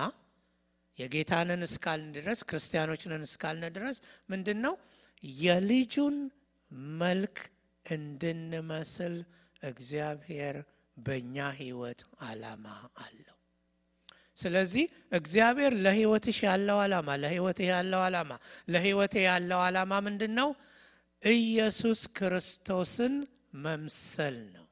[0.99, 3.97] የጌታንን እስካልን ድረስ ክርስቲያኖችንን እስካልን ድረስ
[4.29, 4.75] ምንድን ነው
[5.41, 6.17] የልጁን
[7.01, 7.39] መልክ
[7.87, 9.17] እንድንመስል
[9.63, 10.57] እግዚአብሔር
[10.97, 12.67] በእኛ ህይወት አላማ
[13.05, 13.34] አለው።
[14.37, 18.31] ስለዚህ እግዚአብሔር ለህይወትሽ ያለው አላማ ለህይወትህ ያለው አላማ
[18.69, 20.49] ለህይወቴ ያለው አላማ ምንድን ነው?
[21.23, 23.15] ኢየሱስ ክርስቶስን
[23.65, 24.67] መምሰል ነው።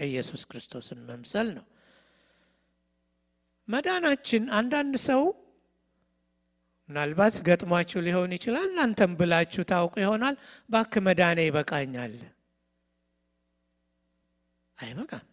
[0.00, 1.64] ኢየሱስ ክርስቶስን መምሰል ነው።
[3.68, 5.22] መዳናችን አንዳንድ ሰው
[6.88, 10.34] ምናልባት ገጥሟችሁ ሊሆን ይችላል። እናንተም ብላችሁ ታውቁ ይሆናል።
[10.70, 12.12] ባክ መዳኔ ይበቃኛል።
[14.78, 15.26] አይበቃም።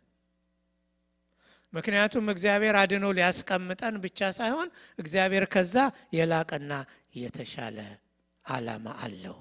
[1.74, 4.68] ምክንያቱም እግዚአብሔር አድኖ ሊያስቀምጠን ብቻ ሳይሆን
[5.00, 5.76] እግዚአብሔር ከዛ
[6.18, 6.74] የላቀና
[7.16, 7.78] የተሻለ
[8.46, 9.38] አላማ አለው።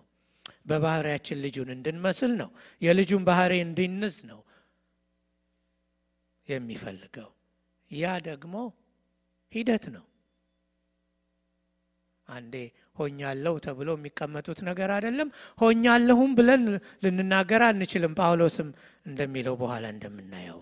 [0.67, 2.51] በባህሪያችን ልጁን እንድንመስል ነው።
[2.83, 4.41] የልጁን ባህሪ እንዲንዝ ነው
[6.47, 7.31] የሚፈልገው።
[7.91, 8.55] ያ ደግሞ
[9.53, 10.05] ሂደት ነው።
[12.29, 12.55] አንዴ
[12.99, 16.63] ሆኛለሁ ተብሎ የሚቀመጡት ነገር አይደለም። ሆኛለሁም ብለን
[17.05, 18.69] ልንናገር አንችልም። ጳውሎስም
[19.07, 20.61] እንደሚለው በኋላ እንደምናየው።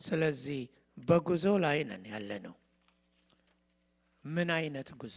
[0.00, 0.62] ስለዚህ
[0.96, 2.54] በጉዞ ላይ ነን ያለ ነው።
[4.24, 5.16] ምን አይነት ጉዞ?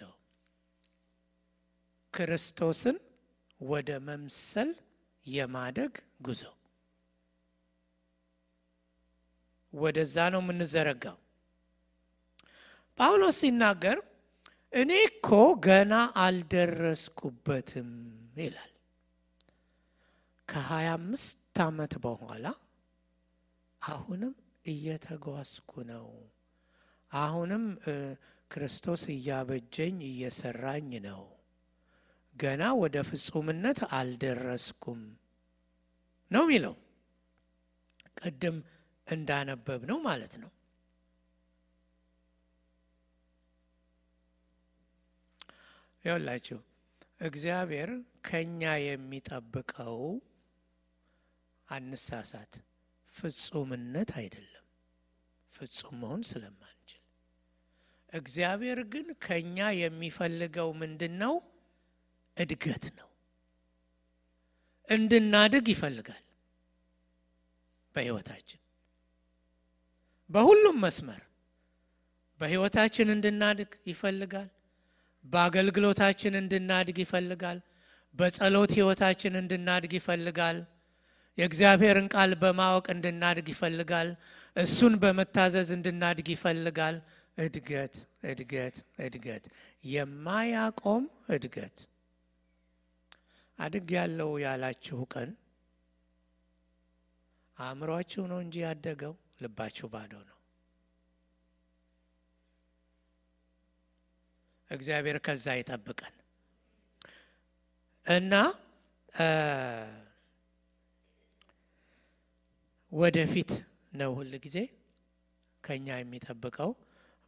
[2.14, 2.98] ክርስቶስን
[3.62, 4.70] ወደ መምሰል
[5.26, 6.44] የማደግ ጉዞ።
[9.74, 11.18] ወደዛ ነው የምንዘረጋው።
[12.98, 13.98] ጳውሎስ ሲናገር
[14.74, 15.28] እኔ እኮ
[15.66, 17.90] ገና አልደረስኩበትም
[18.40, 18.72] ይላል።
[20.48, 22.46] ከሀያ አምስት ዓመት በኋላ
[23.82, 24.34] አሁንም
[24.66, 26.08] እየተጓዝኩ ነው።
[27.12, 27.64] አሁንም
[28.52, 31.22] ክርስቶስ እያበጀኝ እየሰራኝ ነው።
[32.36, 35.00] ገና ወደ ፍጹምነት አልደረስኩም
[36.32, 36.76] ነው የሚለው።
[38.20, 38.58] ቅድም
[39.08, 40.52] እንዳነበብ ነው ማለት ነው።
[46.08, 46.58] ይኸውላችሁ
[47.22, 47.90] እግዚአብሔር
[48.28, 49.98] ከኛ የሚጠብቀው
[51.68, 52.54] አንሳሳት፣
[53.16, 54.66] ፍጹምነት አይደለም፣
[55.54, 57.04] ፍጹም መሆን ስለማንችል።
[58.14, 61.34] እግዚአብሔር ግን ከኛ የሚፈልገው ምንድን ነው?
[62.38, 63.10] እድገት ነው።
[64.90, 66.24] እንድናድግ ይፈልጋል።
[67.96, 68.62] በሕይወታችን
[70.30, 71.22] በሁሉም መስመር
[72.42, 74.50] በሕይወታችን እንድናድግ ይፈልጋል።
[75.28, 77.60] በአገልግሎታችን እንድናድግ ይፈልጋል።
[78.16, 80.58] በጸሎት ሕይወታችን እንድናድግ ይፈልጋል።
[81.38, 84.10] የእግዚአብሔርን ቃል በማወቅ እንድናድግ ይፈልጋል።
[84.56, 86.96] እሱን በመታዘዝ እንድናድግ ይፈልጋል።
[87.38, 87.96] እድገት
[88.30, 89.44] እድገት እድገት፣
[89.88, 91.04] የማያቆም
[91.36, 91.76] እድገት።
[93.60, 95.30] አድግ ያለው ያላችሁ ቀን
[97.58, 99.14] አእምሯችሁ ነው እንጂ ያደገው
[99.44, 100.37] ልባችሁ ባዶ ነው።
[104.72, 106.14] እግዚአብሔር ከዛ ይጠብቀን
[108.06, 108.34] እና
[112.92, 113.52] ወደፊት
[113.94, 114.58] ነው ሁል ጊዜ
[115.64, 116.72] ከኛ የሚጠብቀው።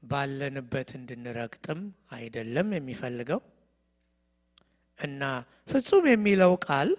[0.04, 1.80] ባለንበት እንድንረግጥም
[2.12, 3.41] አይደለም የሚፈልገው
[4.97, 5.23] እና
[5.67, 6.89] ፍጹም የሚለው ቃል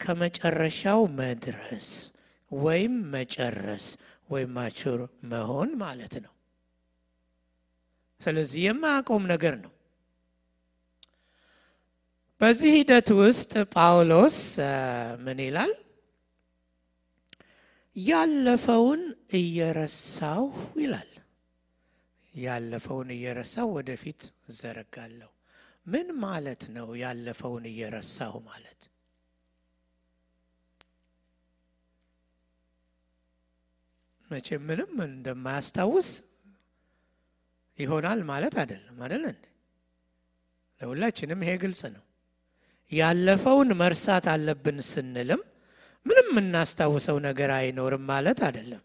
[0.00, 1.88] ከመጨረሻው መድረስ
[2.50, 3.86] ወይም መጨረስ
[4.30, 5.00] ወይም ማቹር
[5.32, 6.32] መሆን ማለት ነው።
[8.20, 9.72] ስለዚህ የማያቆም ነገር ነው።
[12.40, 14.38] በዚህ ሂደት ውስጥ ጳውሎስ
[15.20, 15.72] ምን ይላል?
[17.96, 19.00] ያለፈውን
[19.34, 20.42] እየረሳሁ
[20.82, 21.10] ይላል።
[22.34, 25.30] ያለፈውን እየረሳሁ ወደፊት እዘረጋለሁ።
[25.86, 26.86] ምን ማለት ነው?
[27.02, 28.80] ያለፈውን እየረሳሁ ማለት
[34.30, 36.08] መቼም ምንም እንደማያስታውስ
[37.78, 39.44] ይሆናል ማለት አይደለም። አይደል እንዴ?
[40.80, 42.04] ለሁላችንም ይሄ ግልጽ ነው።
[42.92, 45.40] ያለፈውን መርሳት አለብን ስንልም
[46.06, 48.82] ምንም የምናስታውሰው ነገር አይኖርም ማለት አይደለም።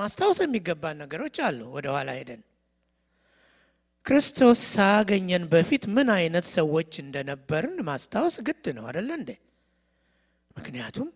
[0.00, 2.42] ማስታወስ የሚገባን ነገሮች አሉ። ወደ ኋላ ሄደን
[4.06, 9.30] ክርስቶስ ሳያገኘን በፊት ምን አይነት ሰዎች እንደነበርን ማስታወስ ግድ ነው አይደለ እንዴ?
[10.56, 11.08] ምክንያቱም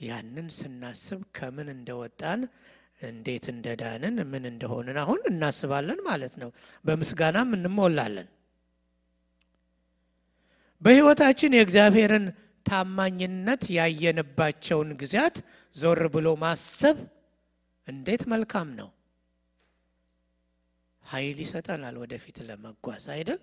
[0.00, 2.40] ያንን ስናስብ ከምን እንደወጣን
[3.00, 6.50] እንዴት እንደዳንን ምን እንደሆንን አሁን እናስባለን ማለት ነው።
[6.84, 8.28] በምስጋናም እንሞላለን።
[10.82, 12.26] በሕይወታችን የእግዚአብሔርን
[12.66, 15.36] ታማኝነት ያየንባቸውን ጊዜያት
[15.74, 16.98] ዞር ብሎ ማሰብ
[17.86, 18.88] እንዴት መልካም ነው።
[21.04, 23.40] ኃይል ይሰጠናል ወደፊት ለመጓዝ አይደል?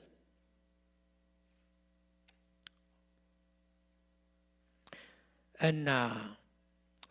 [5.60, 5.90] እና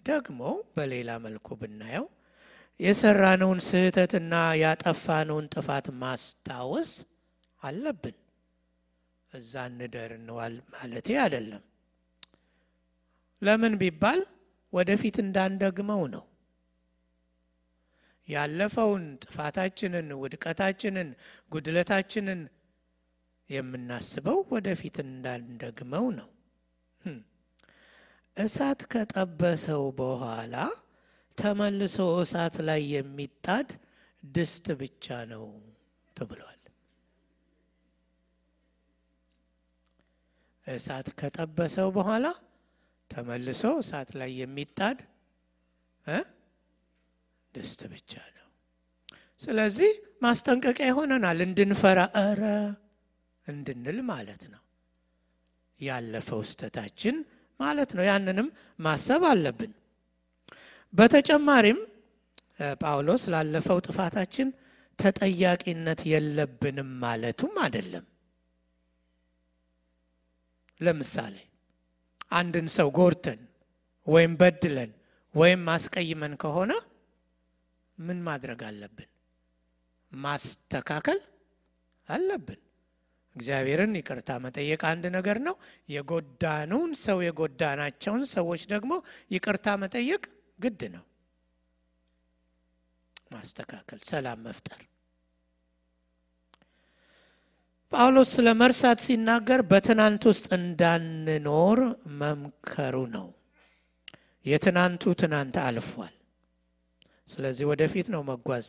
[0.07, 0.41] ደግሞ
[0.75, 2.05] በሌላ መልኩ ብናየው
[2.81, 6.91] የሰራነውን ስህተትና ያጠፋነውን ጥፋት ማስታወስ
[7.62, 8.17] አለብን።
[9.33, 11.62] እዛ እንደር እንዋል ማለቴ አይደለም።
[13.43, 14.21] ለምን ቢባል
[14.73, 16.25] ወደፊት እንዳንደግመው ነው።
[18.29, 21.09] ያለፈውን ጥፋታችንን፣ ውድቀታችንን፣
[21.53, 22.41] ጉድለታችንን
[23.51, 26.31] የምናስበው ወደፊት እንዳንደግመው ነው።
[28.37, 30.55] እሳት ከጠበሰው በኋላ
[31.38, 33.68] ተመልሶ እሳት ላይ የሚጣድ
[34.22, 35.44] ድስት ብቻ ነው
[36.16, 36.53] ተብሏል።
[40.66, 42.27] እሳት ከጠበሰው በኋላ
[43.11, 44.99] ተመልሶ እሳት ላይ የሚጣድ
[47.55, 48.46] ድስት ብቻ ነው።
[49.42, 52.42] ስለዚህ ማስጠንቀቂያ ይሆነናል እንድንፈራ እረ
[53.46, 54.62] እንድንል ማለት ነው።
[55.81, 57.16] ያለፈው ስህተታችን
[57.61, 58.49] ማለት ነው። ያንንም
[58.81, 59.72] ማሰብ አለብን።
[60.92, 61.79] በተጨማሪም
[62.81, 64.49] ጳውሎስ ላለፈው ጥፋታችን
[64.99, 68.05] ተጠያቂነት የለብንም ማለቱም አይደለም።
[70.81, 71.35] ለምሳሌ
[72.33, 73.40] አንድን ሰው ጎርተን
[74.07, 74.90] ወይም በድለን
[75.35, 76.72] ወይም ማስቀይመን ከሆነ
[77.99, 79.09] ምን ማድረግ አለብን?
[80.12, 81.18] ማስተካከል
[82.09, 82.61] አለብን።
[83.37, 85.55] እግዚአብሔርን ይቅርታ መጠየቅ አንድ ነገር ነው።
[85.88, 88.92] የጎዳኑን ሰው የጎዳናቸውን ሰዎች ደግሞ
[89.31, 90.22] ይቅርታ መጠየቅ
[90.59, 91.05] ግድ ነው።
[93.33, 94.83] ማስተካከል፣ ሰላም መፍጠር።
[97.92, 101.79] ጳውሎስ ስለ መርሳት ሲናገር በትናንት ውስጥ እንዳንኖር
[102.21, 103.29] መምከሩ ነው።
[104.47, 106.14] የትናንቱ ትናንት አልፏል።
[107.29, 108.66] ስለዚህ ወደፊት ነው መጓዝ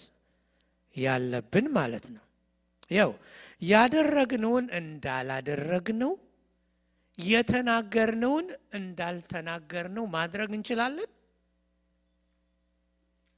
[0.96, 2.24] ያለብን ማለት ነው።
[2.92, 3.12] ያው
[3.64, 6.12] ያደረግነውን እንዳላደረግነው
[7.18, 8.48] የተናገርነውን
[8.80, 11.10] እንዳልተናገርነው ማድረግ እንችላለን?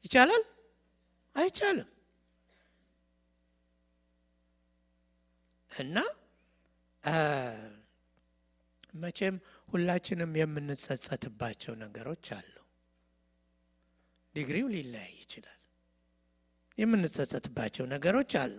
[0.06, 0.44] ይቻላል?
[1.36, 1.90] አይቻልም።
[5.72, 5.98] እና
[8.94, 9.36] መቼም
[9.70, 12.56] ሁላችንም የምንጸጸትባቸው ነገሮች አሉ።
[14.36, 15.56] ዲግሪው ሊለያይ ይችላል።
[16.78, 18.58] የምንጸጸትባቸው ነገሮች አሉ።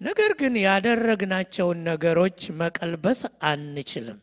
[0.00, 4.20] ነገር ግን ያደረግናቸውን ነገሮች መቀልበስ አንችልም።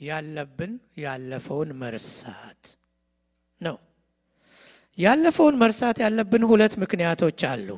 [0.00, 2.62] ያለብን ያለፈውን መርሳት
[3.60, 3.76] ነው።
[5.00, 7.68] ያለፈውን መርሳት ያለብን ሁለት ምክንያቶች አሉ።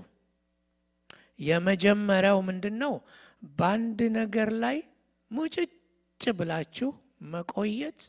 [1.43, 2.93] የመጀመሪያው ምንድን ነው?
[3.53, 4.77] በአንድ ነገር ላይ
[5.31, 5.71] ሙጭጭ
[6.39, 6.91] ብላችሁ
[7.33, 8.01] መቆየት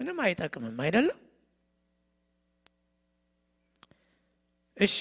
[0.00, 1.18] ምንም አይጠቅምም፣ አይደለም?
[4.76, 4.96] እሺ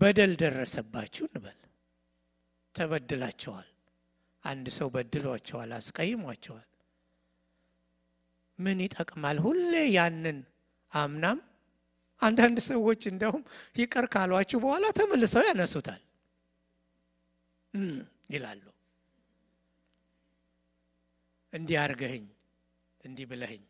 [0.00, 1.58] በደል ደረሰባችሁ እንበል።
[2.74, 3.68] ተበድላችኋል።
[4.44, 6.66] አንድ ሰው በድሏቸዋል፣ አስቀይሟቸዋል።
[8.58, 9.38] ምን ይጠቅማል?
[9.46, 10.38] ሁሌ ያንን
[10.98, 11.38] አምናም
[12.20, 13.42] አንዳንድ ሰዎች እንደውም
[13.76, 16.02] ይቅር ካሏችሁ በኋላ ተመልሰው ያነሱታል
[18.30, 18.62] ይላሉ።
[21.52, 22.24] እንዲህ አርገህኝ፣
[23.04, 23.62] እንዲህ ብለህኝ።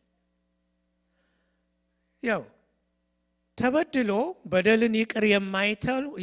[2.23, 2.43] ያው
[3.59, 4.13] ተበድሎ
[4.53, 5.25] በደልን ይቅር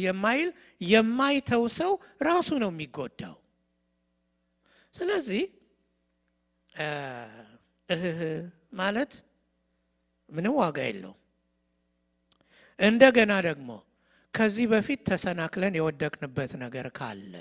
[0.02, 0.48] የማይል
[0.86, 3.36] የማይተው ሰው ራሱ ነው የሚጎዳው።
[4.94, 5.42] ስለዚህ
[7.88, 8.20] እህህ
[8.72, 9.12] ማለት
[10.34, 11.20] ምንም ዋጋ የለውም።
[12.78, 13.68] እንደገና ደግሞ
[14.34, 17.34] ከዚህ በፊት ተሰናክለን የወደቅንበት ነገር ካለ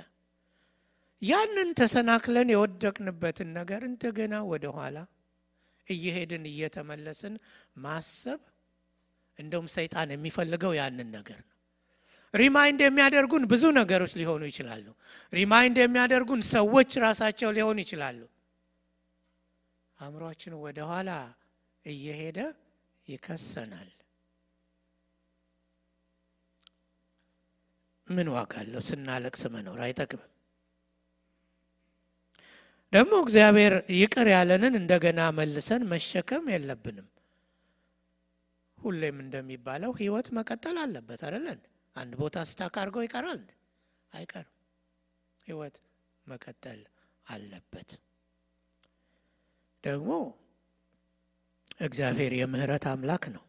[1.21, 4.97] ያንን ተሰናክለን የወደቅንበትን ነገር እንደገና ወደኋላ
[5.87, 7.33] እየሄድን እየተመለስን
[7.83, 8.41] ማሰብ
[9.37, 11.49] እንደውም ሰይጣን የሚፈልገው ያንን ነገር ነው።
[12.33, 14.85] remind የሚያደርጉን ብዙ ነገሮች ሊሆኑ ይችላሉ።
[15.33, 18.21] remind የሚያደርጉን ሰዎች ራሳቸው ሊሆኑ ይችላሉ።
[19.97, 21.09] አእምሯችን ወደኋላ
[21.85, 22.39] እየሄደ
[23.07, 23.89] ይከሰናል።
[28.07, 28.81] ምን ዋጋ አለው?
[28.87, 30.29] ስናለቅስ መኖር አይጠቅምም።
[32.93, 37.07] ደግሞ እግዚአብሔር ይቅር ያለንን እንደገና መልሰን መሸከም የለብንም።
[38.77, 41.59] ሁሌም እንደሚባለው ሕይወት መቀጠል አለበት አይደለን?
[41.95, 43.41] አንድ ቦታ ስታክ አድርጎ ይቀራል?
[44.11, 44.53] አይቀርም።
[45.45, 45.75] ሕይወት
[46.25, 46.81] መቀጠል
[47.27, 47.89] አለበት።
[49.83, 50.09] ደግሞ
[51.79, 53.43] እግዚአብሔር የምህረት አምላክ ነው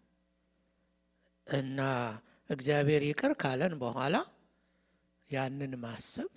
[1.47, 1.81] እና
[2.51, 4.17] እግዚአብሔር ይቅር ካለን በኋላ
[5.29, 6.31] ያንን ማሰብ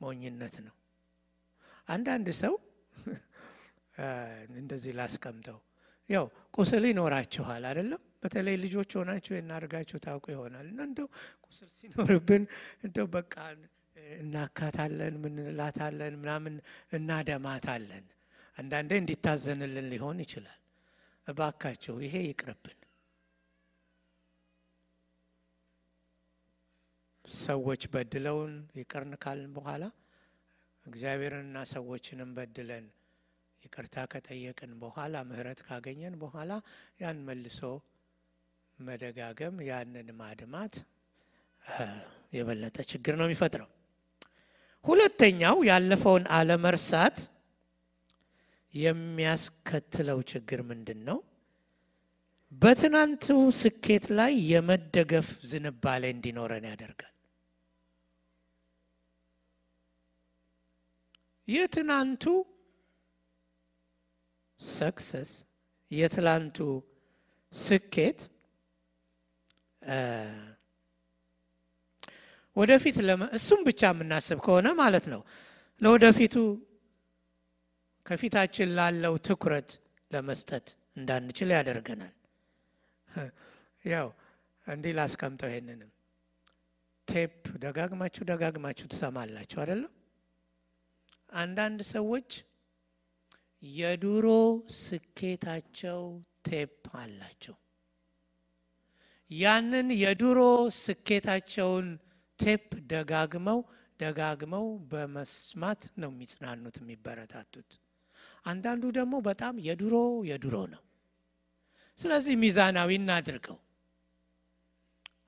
[0.00, 0.74] ሞኝነት ነው።
[1.88, 2.54] አንዳንድ ሰው
[4.60, 5.58] እንደዚህ ላስቀምጠው፣
[6.08, 6.24] ያው
[6.56, 8.02] ቁስል ይኖራችኋል አይደለም?
[8.22, 11.08] በተለይ ልጆች ሆናችሁ እናድርጋችሁ ታውቁ ይሆናል። እና እንደው
[11.46, 12.44] ቁስል ሲኖርብን
[12.84, 13.34] እንደው በቃ
[14.18, 16.54] እናካታለን፣ ምንላታለን፣ ምናምን
[16.92, 18.04] እናደማታለን።
[18.56, 20.60] አንዳንዴ እንዲታዘንልን ሊሆን ይችላል።
[21.26, 22.78] እባካቸው ይሄ ይቅርብን።
[27.24, 29.84] ሰዎች በድለውን ይቅርን ካልን በኋላ
[30.86, 32.84] እግዚአብሔርንና ሰዎችንም በድለን
[33.62, 36.50] ይቅርታ ከጠየቅን በኋላ ምሕረት ካገኘን በኋላ
[37.00, 37.60] ያን መልሶ
[38.78, 40.74] መደጋገም ያንን ማድማት
[42.32, 43.68] የበለጠ ችግር ነው የሚፈጥረው።
[44.84, 47.16] ሁለተኛው ያለፈውን አለመርሳት
[48.74, 51.18] የሚያስከትለው ችግር ምንድን ነው?
[52.52, 53.26] በትናንቱ
[53.60, 57.12] ስኬት ላይ የመደገፍ ዝንባሌ እንዲኖረን ያደርጋል።
[61.48, 62.24] የትናንቱ
[64.60, 65.32] ሰክሰስ
[65.90, 66.58] የትላንቱ
[67.52, 68.20] ስኬት
[72.56, 72.96] ወደፊት
[73.38, 75.20] እሱም ብቻ የምናስብ ከሆነ ማለት ነው
[75.80, 76.34] ለወደፊቱ
[78.06, 79.70] ከፊታችን ላለው ትኩረት
[80.10, 82.14] ለመስጠት እንዳንችል ያደርገናል።
[83.84, 84.08] ያው
[84.66, 85.90] እንዲህ ላስቀምጠው። ይሄንንም
[87.08, 87.34] ቴፕ
[87.64, 89.92] ደጋግማችሁ ደጋግማችሁ ትሰማላችሁ አይደለም?
[91.36, 92.30] አንዳንድ ሰዎች
[93.62, 94.26] የድሮ
[94.80, 96.00] ስኬታቸው
[96.48, 97.56] ቴፕ አላቸው።
[99.30, 100.40] ያንን የድሮ
[100.80, 101.86] ስኬታቸውን
[102.38, 103.60] ቴፕ ደጋግመው
[104.00, 107.70] ደጋግመው በመስማት ነው የሚጽናኑት የሚበረታቱት።
[108.46, 109.94] አንዳንዱ ደግሞ በጣም የድሮ
[110.28, 110.82] የድሮ ነው።
[111.98, 113.58] ስለዚህ ሚዛናዊ እናድርገው፣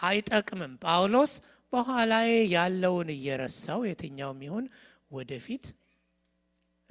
[0.08, 1.32] አይጠቅምም። ጳውሎስ
[1.72, 4.66] በኋላዬ ያለውን እየረሳው የትኛውም ይሁን
[5.10, 5.64] ወደፊት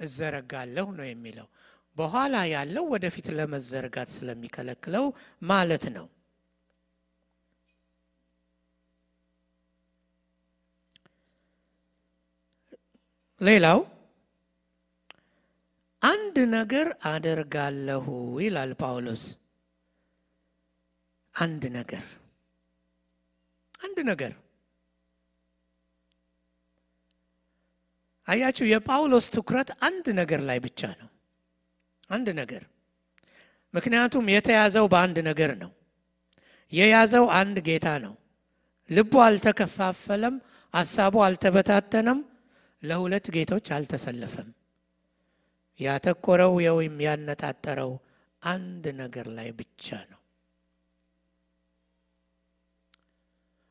[0.00, 1.48] እዘረጋለሁ ነው የሚለው።
[1.96, 5.06] በኋላ ያለው ወደፊት ለመዘርጋት ስለሚከለክለው
[5.44, 6.06] ማለት ነው።
[13.40, 13.78] ሌላው
[16.02, 18.06] አንድ ነገር አደርጋለሁ
[18.40, 19.22] ይላል ጳውሎስ።
[21.34, 22.04] አንድ ነገር
[23.80, 24.32] አንድ ነገር
[28.28, 31.08] አያችሁ፣ የጳውሎስ ትኩረት አንድ ነገር ላይ ብቻ ነው።
[32.10, 32.62] አንድ ነገር
[33.74, 35.70] ምክንያቱም የተያዘው በአንድ ነገር ነው።
[36.72, 38.14] የያዘው አንድ ጌታ ነው።
[38.90, 40.34] ልቡ አልተከፋፈለም፣
[40.74, 42.20] ሀሳቡ አልተበታተነም፣
[42.82, 44.48] ለሁለት ጌቶች አልተሰለፈም።
[45.80, 47.92] ያተኮረው ወይም ያነጣጠረው
[48.42, 50.20] አንድ ነገር ላይ ብቻ ነው።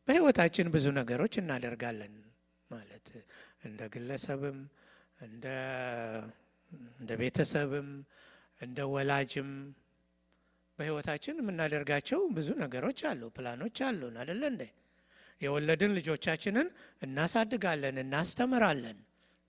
[0.07, 2.13] በሕይወታችን ብዙ ነገሮች እናደርጋለን
[2.71, 3.07] ማለት
[3.67, 4.59] እንደ ግለሰብም
[5.21, 5.45] እንደ
[7.21, 7.89] ቤተሰብም
[8.61, 9.49] እንደ ወላጅም
[10.79, 14.63] በሕይወታችን የምናደርጋቸው ብዙ ነገሮች አሉ፣ ፕላኖች አሉን አደለ እንዴ?
[15.41, 16.67] የወለድን ልጆቻችንን
[17.01, 18.97] እናሳድጋለን፣ እናስተምራለን፣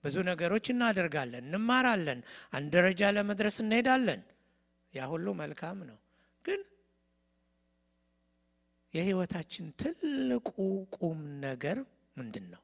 [0.03, 2.19] ብዙ ነገሮች እናደርጋለን፣ እንማራለን፣
[2.53, 4.21] አንድ ደረጃ ለመድረስ እንሄዳለን።
[4.93, 5.97] ያ ሁሉ መልካም ነው።
[6.45, 6.61] ግን
[8.93, 10.47] የሕይወታችን ትልቁ
[10.97, 11.77] ቁም ነገር
[12.17, 12.61] ምንድን ነው?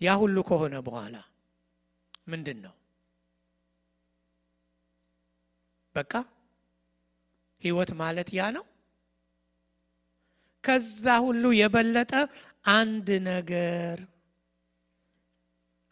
[0.00, 1.16] ያ ሁሉ ከሆነ በኋላ
[2.28, 2.74] ምንድን ነው?
[5.94, 6.12] በቃ
[7.62, 8.64] ህይወት ማለት ያ ነው?
[10.64, 12.12] ከዛ ሁሉ የበለጠ
[12.72, 13.96] አንድ ነገር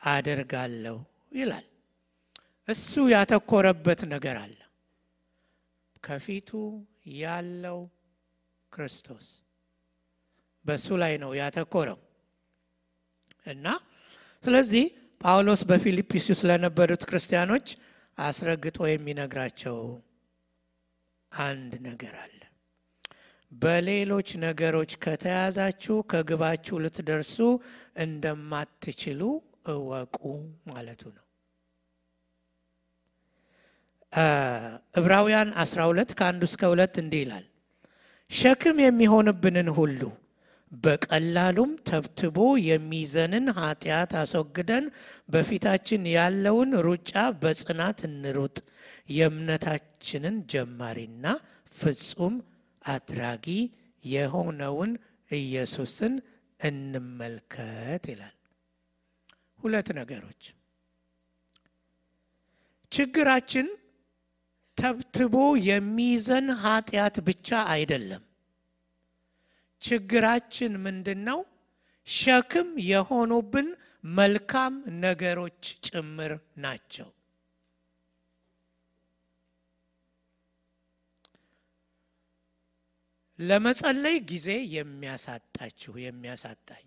[0.02, 0.96] አደርጋለሁ
[1.32, 1.66] ይላል።
[2.68, 4.56] እሱ ያተኮረበት ነገር አለ።
[6.02, 6.50] ከፊቱ
[7.20, 7.78] ያለው
[8.72, 9.26] ክርስቶስ
[10.64, 11.98] በእሱ ላይ ነው ያተኮረው
[13.46, 13.66] እና
[14.44, 14.84] ስለዚህ
[15.20, 17.66] ጳውሎስ በፊልጵስዩስ ለነበሩት ክርስቲያኖች
[18.18, 19.76] አስረግጦ የሚነግራቸው
[21.32, 22.36] አንድ ነገር አለ።
[23.52, 27.36] በሌሎች ነገሮች ከተያዛችሁ ከግባችሁ ልትደርሱ
[28.04, 29.20] እንደማትችሉ
[29.64, 30.16] እወቁ
[30.68, 31.24] ማለቱ ነው።
[34.98, 37.44] ዕብራውያን 12 ከአንዱ እስከ ሁለት እንዲህ ይላል፣
[38.30, 40.00] ሸክም የሚሆንብንን ሁሉ
[40.72, 42.36] በቀላሉም ተብትቦ
[42.66, 44.84] የሚይዘንን ኃጢአት አስወግደን
[45.28, 48.56] በፊታችን ያለውን ሩጫ በጽናት እንሩጥ፣
[49.16, 51.24] የእምነታችንን ጀማሪና
[51.74, 52.34] ፍጹም
[52.82, 53.46] አድራጊ
[54.04, 54.92] የሆነውን
[55.30, 56.14] ኢየሱስን
[56.60, 58.36] እንመልከት ይላል።
[59.60, 60.42] ሁለት ነገሮች
[62.92, 63.66] ችግራችን
[64.78, 65.34] ተብትቦ
[65.66, 68.22] የሚይዘን ኃጢአት ብቻ አይደለም።
[69.82, 71.38] ችግራችን ምንድን ነው?
[72.08, 73.68] ሸክም የሆኑብን
[74.14, 77.08] መልካም ነገሮች ጭምር ናቸው።
[83.38, 86.86] ለመጸለይ ጊዜ የሚያሳጣችሁ የሚያሳጣኝ፣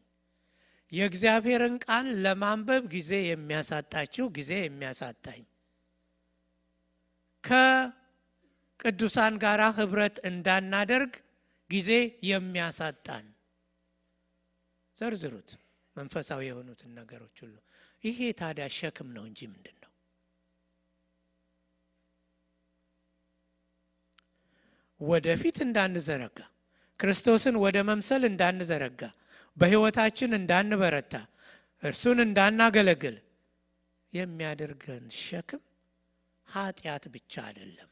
[0.94, 5.44] የእግዚአብሔርን ቃል ለማንበብ ጊዜ የሚያሳጣችሁ ጊዜ የሚያሳጣኝ፣
[7.44, 11.14] ከቅዱሳን ጋር ህብረት እንዳናደርግ
[11.70, 11.92] ጊዜ
[12.30, 13.26] የሚያሳጣን
[14.98, 15.50] ዘርዝሩት፣
[15.96, 17.56] መንፈሳዊ የሆኑትን ነገሮች ሁሉ።
[18.04, 19.92] ይሄ ታዲያ ሸክም ነው እንጂ ምንድን ነው?
[25.02, 26.40] ወደፊት እንዳንዘረጋ፣
[27.00, 29.02] ክርስቶስን ወደ መምሰል እንዳንዘረጋ፣
[29.58, 31.16] በህይወታችን እንዳንበረታ፣
[31.84, 33.18] እርሱን እንዳናገለግል
[34.12, 35.62] የሚያደርገን ሸክም
[36.48, 37.90] ኃጢአት ብቻ አይደለም፣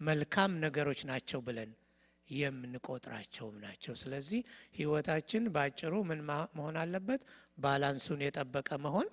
[0.00, 1.70] መልካም ነገሮች ናቸው ብለን
[2.28, 4.40] የምንቆጥራቸውም ናቸው። ስለዚህ
[4.74, 6.20] ህይወታችን በአጭሩ ምን
[6.56, 7.22] መሆን አለበት?
[7.58, 9.08] ባላንሱን የጠበቀ መሆን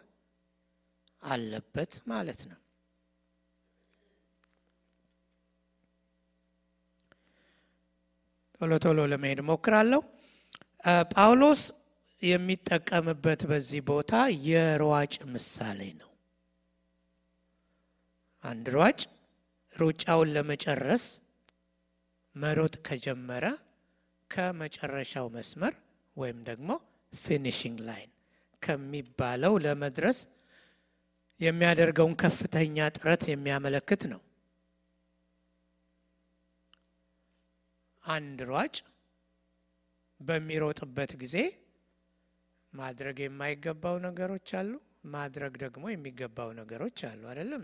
[1.23, 2.59] አለበት ማለት ነው።
[8.59, 10.01] ቶሎ ቶሎ ለመሄድ ሞክራለሁ።
[11.13, 11.61] ጳውሎስ
[12.21, 14.13] የሚጠቀምበት በዚህ ቦታ
[14.47, 16.09] የሯጭ ምሳሌ ነው።
[18.43, 18.99] አንድ ሯጭ
[19.73, 21.05] ሩጫውን ለመጨረስ
[22.35, 23.45] መሮጥ ከጀመረ
[24.31, 25.73] ከመጨረሻው መስመር
[26.17, 26.69] ወይም ደግሞ
[27.13, 28.11] finishing line
[28.61, 30.17] ከሚባለው ለመድረስ
[31.39, 34.21] የሚያደርገውን ከፍተኛ ጥረት የሚያመለክት ነው።
[38.03, 38.75] አንድ ሯጭ
[40.19, 41.35] በሚሮጥበት ጊዜ
[42.73, 44.71] ማድረግ የማይገባው ነገሮች አሉ፣
[45.13, 47.63] ማድረግ ደግሞ የሚገባው ነገሮች አሉ። አይደለም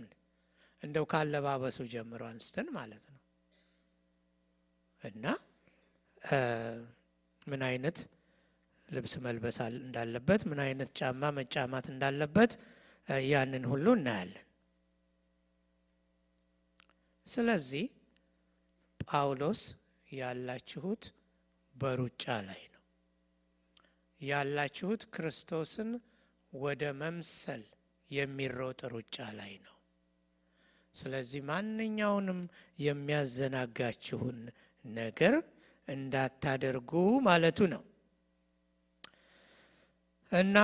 [0.83, 3.21] እንደው ካለባበሱ ጀምሮ አንስተን ማለት ነው
[5.01, 5.25] እና
[7.47, 7.97] ምን አይነት
[8.89, 12.51] ልብስ መልበስ እንዳለበት፣ ምን አይነት ጫማ መጫማት እንዳለበት
[13.27, 14.41] ያንን ሁሉ እናያለን።
[17.27, 17.85] ስለዚህ
[18.99, 19.61] ጳውሎስ
[20.09, 21.03] ያላችሁት
[21.75, 22.81] በሩጫ ላይ ነው
[24.21, 25.89] ያላችሁት፣ ክርስቶስን
[26.53, 27.63] ወደ መምሰል
[28.09, 29.71] የሚሮጥ ሩጫ ላይ ነው።
[30.93, 32.39] ስለዚህ ማንኛውንም
[32.79, 34.37] የሚያዘናጋችሁን
[34.85, 35.35] ነገር
[35.87, 36.91] እንዳታደርጉ
[37.27, 37.83] ማለቱ ነው
[40.31, 40.57] እና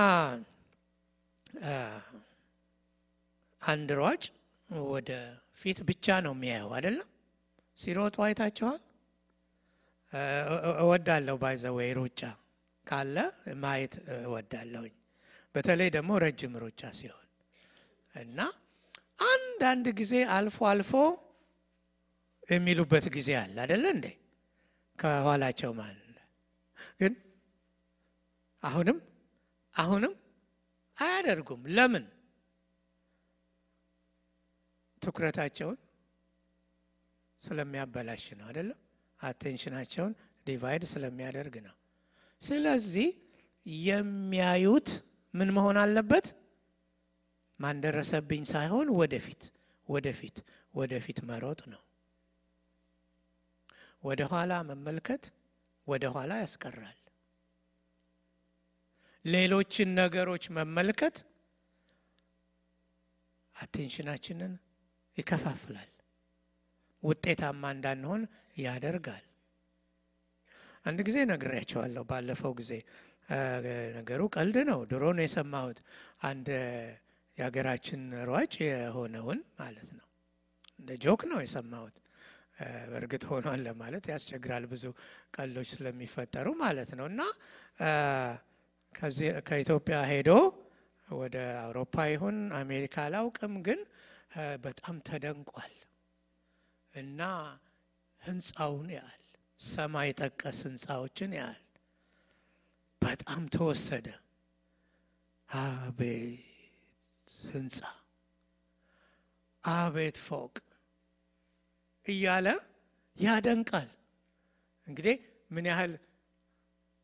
[3.62, 4.24] አንድ ሯጭ
[4.88, 5.10] ወደ
[5.60, 7.08] ፊት ብቻ ነው የሚያየው አይደለም።
[7.78, 8.80] ሲሮጡ አይታችኋል።
[10.82, 12.20] እወዳለሁ ባይዘወይ ሩጫ
[12.86, 13.16] ካለ
[13.62, 13.94] ማየት
[14.24, 14.94] እወዳለሁኝ።
[15.54, 17.26] በተለይ ደግሞ ረጅም ሩጫ ሲሆን
[18.14, 18.38] እና
[19.28, 20.92] አንዳንድ ጊዜ አልፎ አልፎ
[22.48, 24.06] የሚሉበት ጊዜ አለ አይደለ እንዴ?
[24.98, 25.96] ከኋላቸው ማን
[27.00, 27.12] ግን
[28.62, 28.98] አሁንም
[29.74, 30.12] አሁንም
[30.98, 32.04] አያደርጉም። ለምን?
[35.02, 35.78] ትኩረታቸውን
[37.40, 38.78] ስለሚያበላሽ ነው አይደለም?
[39.22, 40.12] attention አቸውን
[40.46, 41.74] divide ስለሚያደርግ ነው።
[42.42, 43.08] ስለዚህ
[43.86, 44.88] የሚያዩት
[45.34, 46.26] ምን መሆን አለበት?
[47.58, 49.42] ማን ደረሰብኝ ሳይሆን ወደፊት
[49.88, 50.36] ወደፊት
[50.74, 51.82] ወደፊት መሮጥ ነው።
[54.02, 55.24] ወደ ኋላ መመልከት
[55.86, 56.98] ወደ ኋላ ያስቀራል።
[59.24, 61.16] ሌሎችን ነገሮች መመልከት
[63.56, 64.52] አቴንሽናችንን
[65.18, 65.90] ይከፋፍላል፣
[67.02, 68.22] ውጤታማ እንዳንሆን
[68.60, 69.24] ያደርጋል።
[70.86, 72.72] አንድ ጊዜ ነግሬያቸዋለሁ። ባለፈው ጊዜ
[73.96, 75.78] ነገሩ ቀልድ ነው፣ ድሮ ነው የሰማሁት።
[76.22, 76.48] አንድ
[77.38, 78.00] የሀገራችን
[78.30, 80.06] ሯጭ የሆነውን ማለት ነው
[80.78, 81.96] እንደ ጆክ ነው የሰማሁት።
[82.90, 84.84] በእርግጥ ሆኗል ለማለት ያስቸግራል፣ ብዙ
[85.36, 87.20] ቀልዶች ስለሚፈጠሩ ማለት ነው። እና
[89.48, 90.30] ከኢትዮጵያ ሄዶ
[91.08, 93.80] ወደ አውሮፓ ይሁን አሜሪካ አላውቅም፣ ግን
[94.64, 95.72] በጣም ተደንቋል
[96.94, 97.20] እና
[98.22, 99.18] ህንፃውን ያህል
[99.66, 101.58] ሰማይ ጠቀስ ህንፃዎችን ያህል
[103.02, 104.06] በጣም ተወሰደ።
[105.48, 106.48] አቤት
[107.46, 107.78] ህንፃ፣
[109.64, 110.54] አቤት ፎቅ
[112.06, 112.46] እያለ
[113.16, 113.88] ያደንቃል።
[114.86, 115.16] እንግዲህ
[115.50, 115.92] ምን ያህል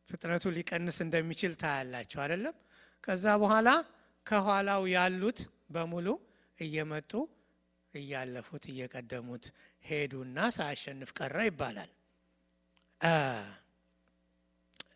[0.09, 2.55] ፍጥነቱ ሊቀንስ እንደሚችል ታያላቸው አይደለም።
[3.03, 3.69] ከዛ በኋላ
[4.25, 5.39] ከኋላው ያሉት
[5.71, 6.07] በሙሉ
[6.59, 7.11] እየመጡ
[7.93, 9.45] እያለፉት እየቀደሙት
[9.85, 11.91] ሄዱና ሳያሸንፍ ቀረ ይባላል።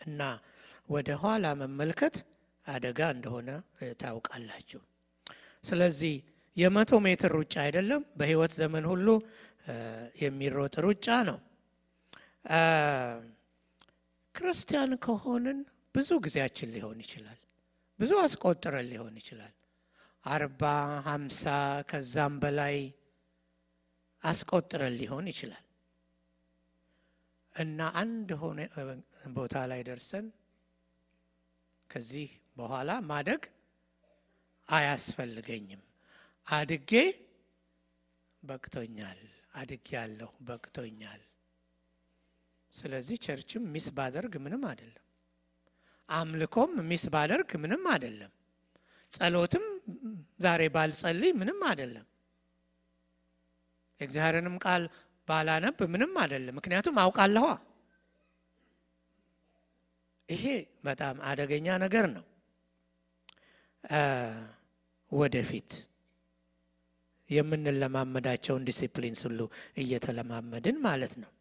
[0.05, 0.21] እና
[0.89, 2.15] ወደ ኋላ መመልከት
[2.65, 3.49] አደጋ እንደሆነ
[4.01, 4.81] ታውቃላችሁ።
[5.63, 6.13] ስለዚህ
[6.57, 9.07] የመቶ ሜትር ሩጫ አይደለም፣ በህይወት ዘመን ሁሉ
[10.21, 11.37] የሚሮጥ ሩጫ ነው።
[14.35, 15.57] ክርስቲያን ከሆንን
[15.95, 17.39] ብዙ ጊዜያችን ሊሆን ይችላል።
[17.99, 19.53] ብዙ አስቆጥረን ሊሆን ይችላል።
[20.25, 20.63] አርባ
[21.07, 21.41] ሀምሳ
[21.89, 22.77] ከዛም በላይ
[24.23, 25.63] አስቆጥረን ሊሆን ይችላል
[27.55, 28.59] እና አንድ ሆነ
[29.35, 30.27] ቦታ ላይ ደርሰን
[31.89, 33.41] ከዚህ በኋላ ማደግ
[34.69, 35.81] አያስፈልገኝም፣
[36.47, 36.91] አድጌ
[38.43, 39.19] በቅቶኛል፣
[39.55, 41.21] አድጌያለሁ፣ በቅቶኛል።
[42.73, 44.99] ስለዚህ church ም miss ባደርግ ምንም አይደለም።
[46.09, 48.31] አምልኮም miss ባደርግ ምንም አይደለም።
[49.11, 49.65] ጸሎትም
[50.39, 52.05] ዛሬ ባልጸልይ ምንም አይደለም።
[54.01, 54.83] የእግዚአብሔርንም ቃል
[55.27, 57.47] ባላነብ ምንም አይደለም። ምክንያቱም አውቃለኋ።
[60.29, 60.45] ይሄ
[60.85, 62.25] በጣም አደገኛ ነገር ነው።
[65.11, 65.71] ወደፊት
[67.29, 69.39] የምንለማመዳቸውን ዲሲፕሊንስ ሁሉ
[69.77, 71.31] እየተለማመድን ማለት ነው።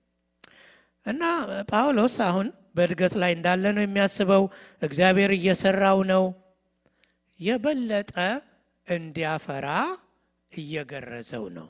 [1.06, 1.22] እና
[1.70, 4.44] ጳውሎስ አሁን በእድገት ላይ እንዳለ ነው የሚያስበው።
[4.82, 6.24] እግዚአብሔር እየሰራው ነው።
[7.42, 8.14] የበለጠ
[8.86, 9.68] እንዲያፈራ
[10.52, 11.68] እየገረዘው ነው።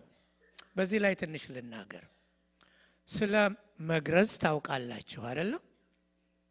[0.77, 2.05] በዚህ ላይ ትንሽ ልናገር።
[3.09, 3.35] ስለ
[3.91, 5.63] መግረዝ ታውቃላችሁ አይደለም?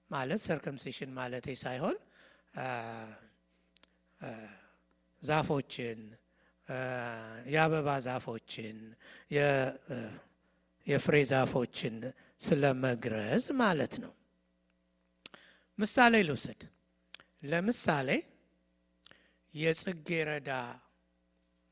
[0.10, 1.98] ማለት ሰርከምሲሽን ማለቴ ሳይሆን
[5.22, 6.00] ዛፎችን፣
[7.54, 8.78] የአበባ ዛፎችን፣
[10.88, 11.96] የፍሬ ዛፎችን
[12.42, 14.14] ስለ መግረዝ ማለት ነው።
[15.78, 16.62] ምሳሌ ልውሰድ።
[17.44, 18.10] ለምሳሌ
[19.54, 20.50] የጽጌረዳ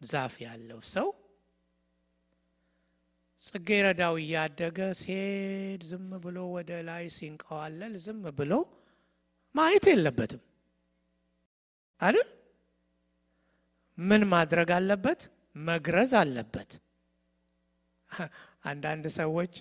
[0.01, 1.07] ዛፍ ያለው ሰው
[3.43, 8.53] ጽጌረዳው እያደገ ሲሄድ ዝም ብሎ ወደ ላይ ሲንቀዋለል ዝም ብሎ
[9.55, 10.41] ማየት የለበትም
[12.01, 12.27] አይደል?
[13.97, 15.21] ምን ማድረግ አለበት?
[15.65, 16.71] መግረዝ አለበት።
[18.69, 19.53] አንዳንድ ሰዎች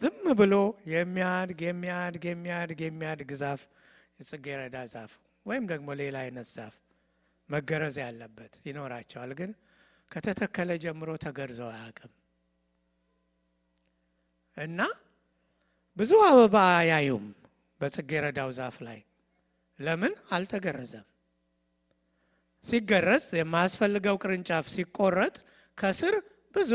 [0.00, 0.54] ዝም ብሎ
[0.92, 3.60] የሚያድግ የሚያድግ የሚያድግ የሚያድግ ዛፍ
[4.18, 5.12] የጽጌረዳ ዛፍ
[5.46, 6.74] ወይም ደግሞ ሌላ አይነት ዛፍ
[7.48, 9.50] መገረዝ ያለበት ይኖራቸዋል። ግን
[10.10, 12.12] ከተተከለ ጀምሮ ተገርዘው አያውቅም
[14.56, 14.80] እና
[15.96, 17.26] ብዙ አበባ አያዩም
[17.80, 19.00] በጽጌረዳው ዛፍ ላይ።
[19.78, 21.06] ለምን አልተገረዘም?
[22.64, 25.34] ሲገረዝ የማያስፈልገው ቅርንጫፍ ሲቆረጥ
[25.78, 26.14] ከስር
[26.54, 26.72] ብዙ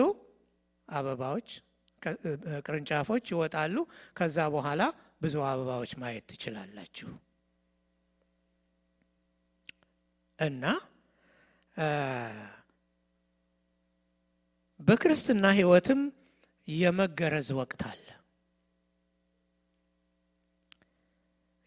[0.87, 1.49] አበባዎች
[2.65, 3.75] ቅርንጫፎች ይወጣሉ።
[4.17, 4.81] ከዛ በኋላ
[5.21, 7.09] ብዙ አበባዎች ማየት ትችላላችሁ።
[10.39, 10.65] እና
[14.79, 16.01] በክርስትና ሕይወትም
[16.67, 18.05] የመገረዝ ወቅት አለ።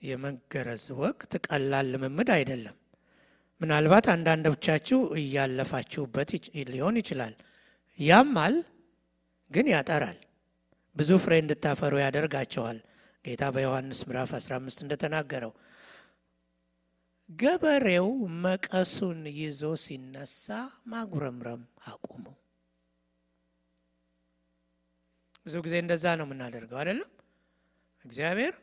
[0.03, 2.77] የመገረዝ ወቅት ቀላል ልምምድ አይደለም።
[3.61, 6.31] ምናልባት አንዳንዶቻችሁ እያለፋችሁበት
[6.71, 7.35] ሊሆን ይችላል።
[7.99, 8.55] ያማል፣
[9.51, 10.19] ግን ያጠራል።
[10.97, 12.79] ብዙ ፍሬ እንድታፈሩ ያደርጋቸዋል።
[13.25, 15.53] ጌታ በዮሐንስ ምዕራፍ 15 እንደተናገረው
[17.39, 18.07] ገበሬው
[18.45, 20.47] መቀሱን ይዞ ሲነሳ
[20.87, 22.25] ማጉረምረም አቁሙ።
[25.47, 27.11] ብዙ ጊዜ እንደዛ ነው የምናደርገው አይደለም።
[28.05, 28.55] እግዚአብሔር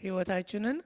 [0.00, 0.78] ሕይወታችንን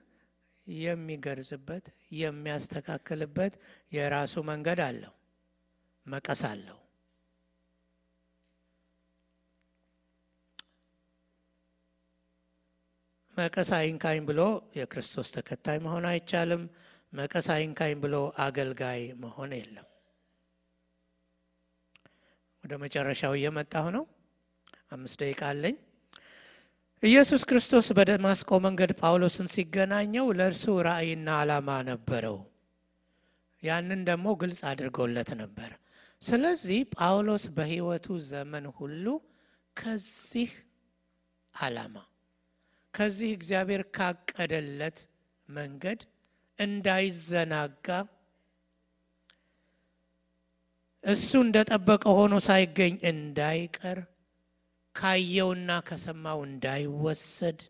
[0.67, 1.87] የሚገርዝበት
[2.19, 3.55] የሚያስተካክልበት
[3.93, 5.15] የራሱ መንገድ አለው፣
[6.07, 6.79] መቀስ አለው።
[13.37, 14.41] መቀስ አይንካኝ ብሎ
[14.79, 16.63] የክርስቶስ ተከታይ መሆን አይቻልም።
[17.13, 19.87] መቀስ አይንካኝ ብሎ አገልጋይ መሆን የለም።
[22.65, 24.05] ወደ መጨረሻው እየመጣሁ ነው።
[24.93, 25.77] አምስት ደቂቃ አለኝ።
[27.03, 32.39] ኢየሱስ ክርስቶስ በደማስቆ መንገድ ጳውሎስን ሲገናኘው ለእርሱ ራእይና ዓላማ ነበረው።
[33.63, 35.71] ያንን ደግሞ ግልጽ አድርጎለት ነበር።
[36.23, 39.05] ስለዚህ ጳውሎስ በሕይወቱ ዘመን ሁሉ
[39.77, 40.51] ከዚህ
[41.55, 41.97] ዓላማ
[42.95, 44.99] ከዚህ እግዚአብሔር ካቀደለት
[45.49, 46.01] መንገድ
[46.61, 47.87] እንዳይዘናጋ
[51.05, 53.99] እሱ እንደጠበቀ ሆኖ ሳይገኝ እንዳይቀር
[54.95, 57.61] ካየውና ከሰማው እንዳይወሰድ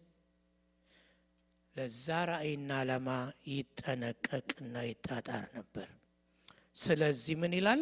[1.76, 3.08] ለዛ ራእይና ዓላማ
[3.50, 5.88] ይጠነቀቅና ይጣጣር ነበር።
[6.76, 7.80] ስለዚህ ምን ይላል?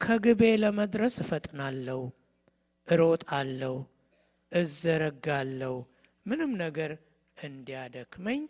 [0.00, 2.00] ከግቤ ለመድረስ እፈጥናለሁ፣
[2.88, 3.76] እሮጣለሁ፣
[4.52, 5.74] እዘረጋለሁ፣
[6.26, 6.92] ምንም ነገር
[7.38, 8.40] እንዲያደክመኝ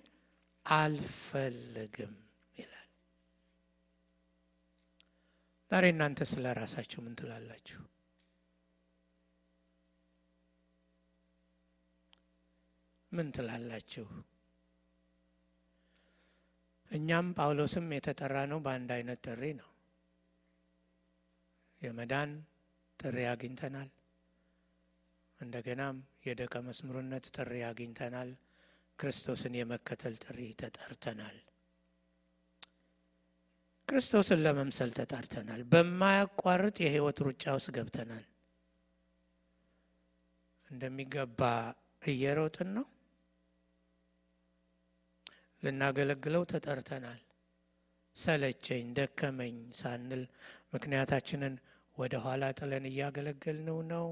[0.76, 2.14] አልፈልግም
[2.56, 2.88] ይላል።
[5.70, 7.80] ዛሬ እናንተ ስለ ራሳችሁ ምን ትላላችሁ?
[13.12, 14.06] ምን ትላላችሁ?
[16.90, 19.70] እኛም ጳውሎስም የተጠራ ነው በአንድ አይነት ጥሪ ነው።
[21.82, 22.30] የመዳን
[22.98, 23.90] ጥሪ አግኝተናል።
[25.40, 25.96] እንደገናም
[26.26, 28.30] የደቀ መዝሙርነት ጥሪ አግኝተናል።
[28.98, 31.36] ክርስቶስን የመከተል ጥሪ ተጠርተናል።
[33.88, 38.24] ክርስቶስን ለመምሰል ተጠርተናል። በማያቋርጥ የሕይወት ሩጫ ውስጥ ገብተናል።
[40.70, 41.40] እንደሚገባ
[42.04, 42.86] እየሮጥን ነው።
[45.62, 47.20] ልናገለግለው ተጠርተናል።
[48.16, 50.22] ሰለቸኝ፣ ደከመኝ ሳንል
[50.74, 51.54] ምክንያታችንን
[51.96, 54.06] ወደ ኋላ ጥለን እያገለገልነው ነው?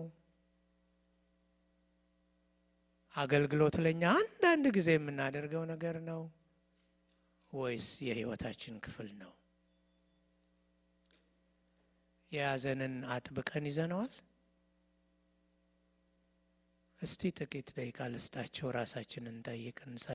[3.16, 6.20] አገልግሎት ለእኛ አንዳንድ ጊዜ የምናደርገው ነገር ነው
[7.52, 9.32] ወይስ የሕይወታችን ክፍል ነው?
[12.30, 14.12] የያዘንን አጥብቀን ይዘነዋል?
[17.00, 19.78] እስቲ ጥቂት ደቂቃ ልስጣቸው፣ ራሳችንን እንጠይቅ።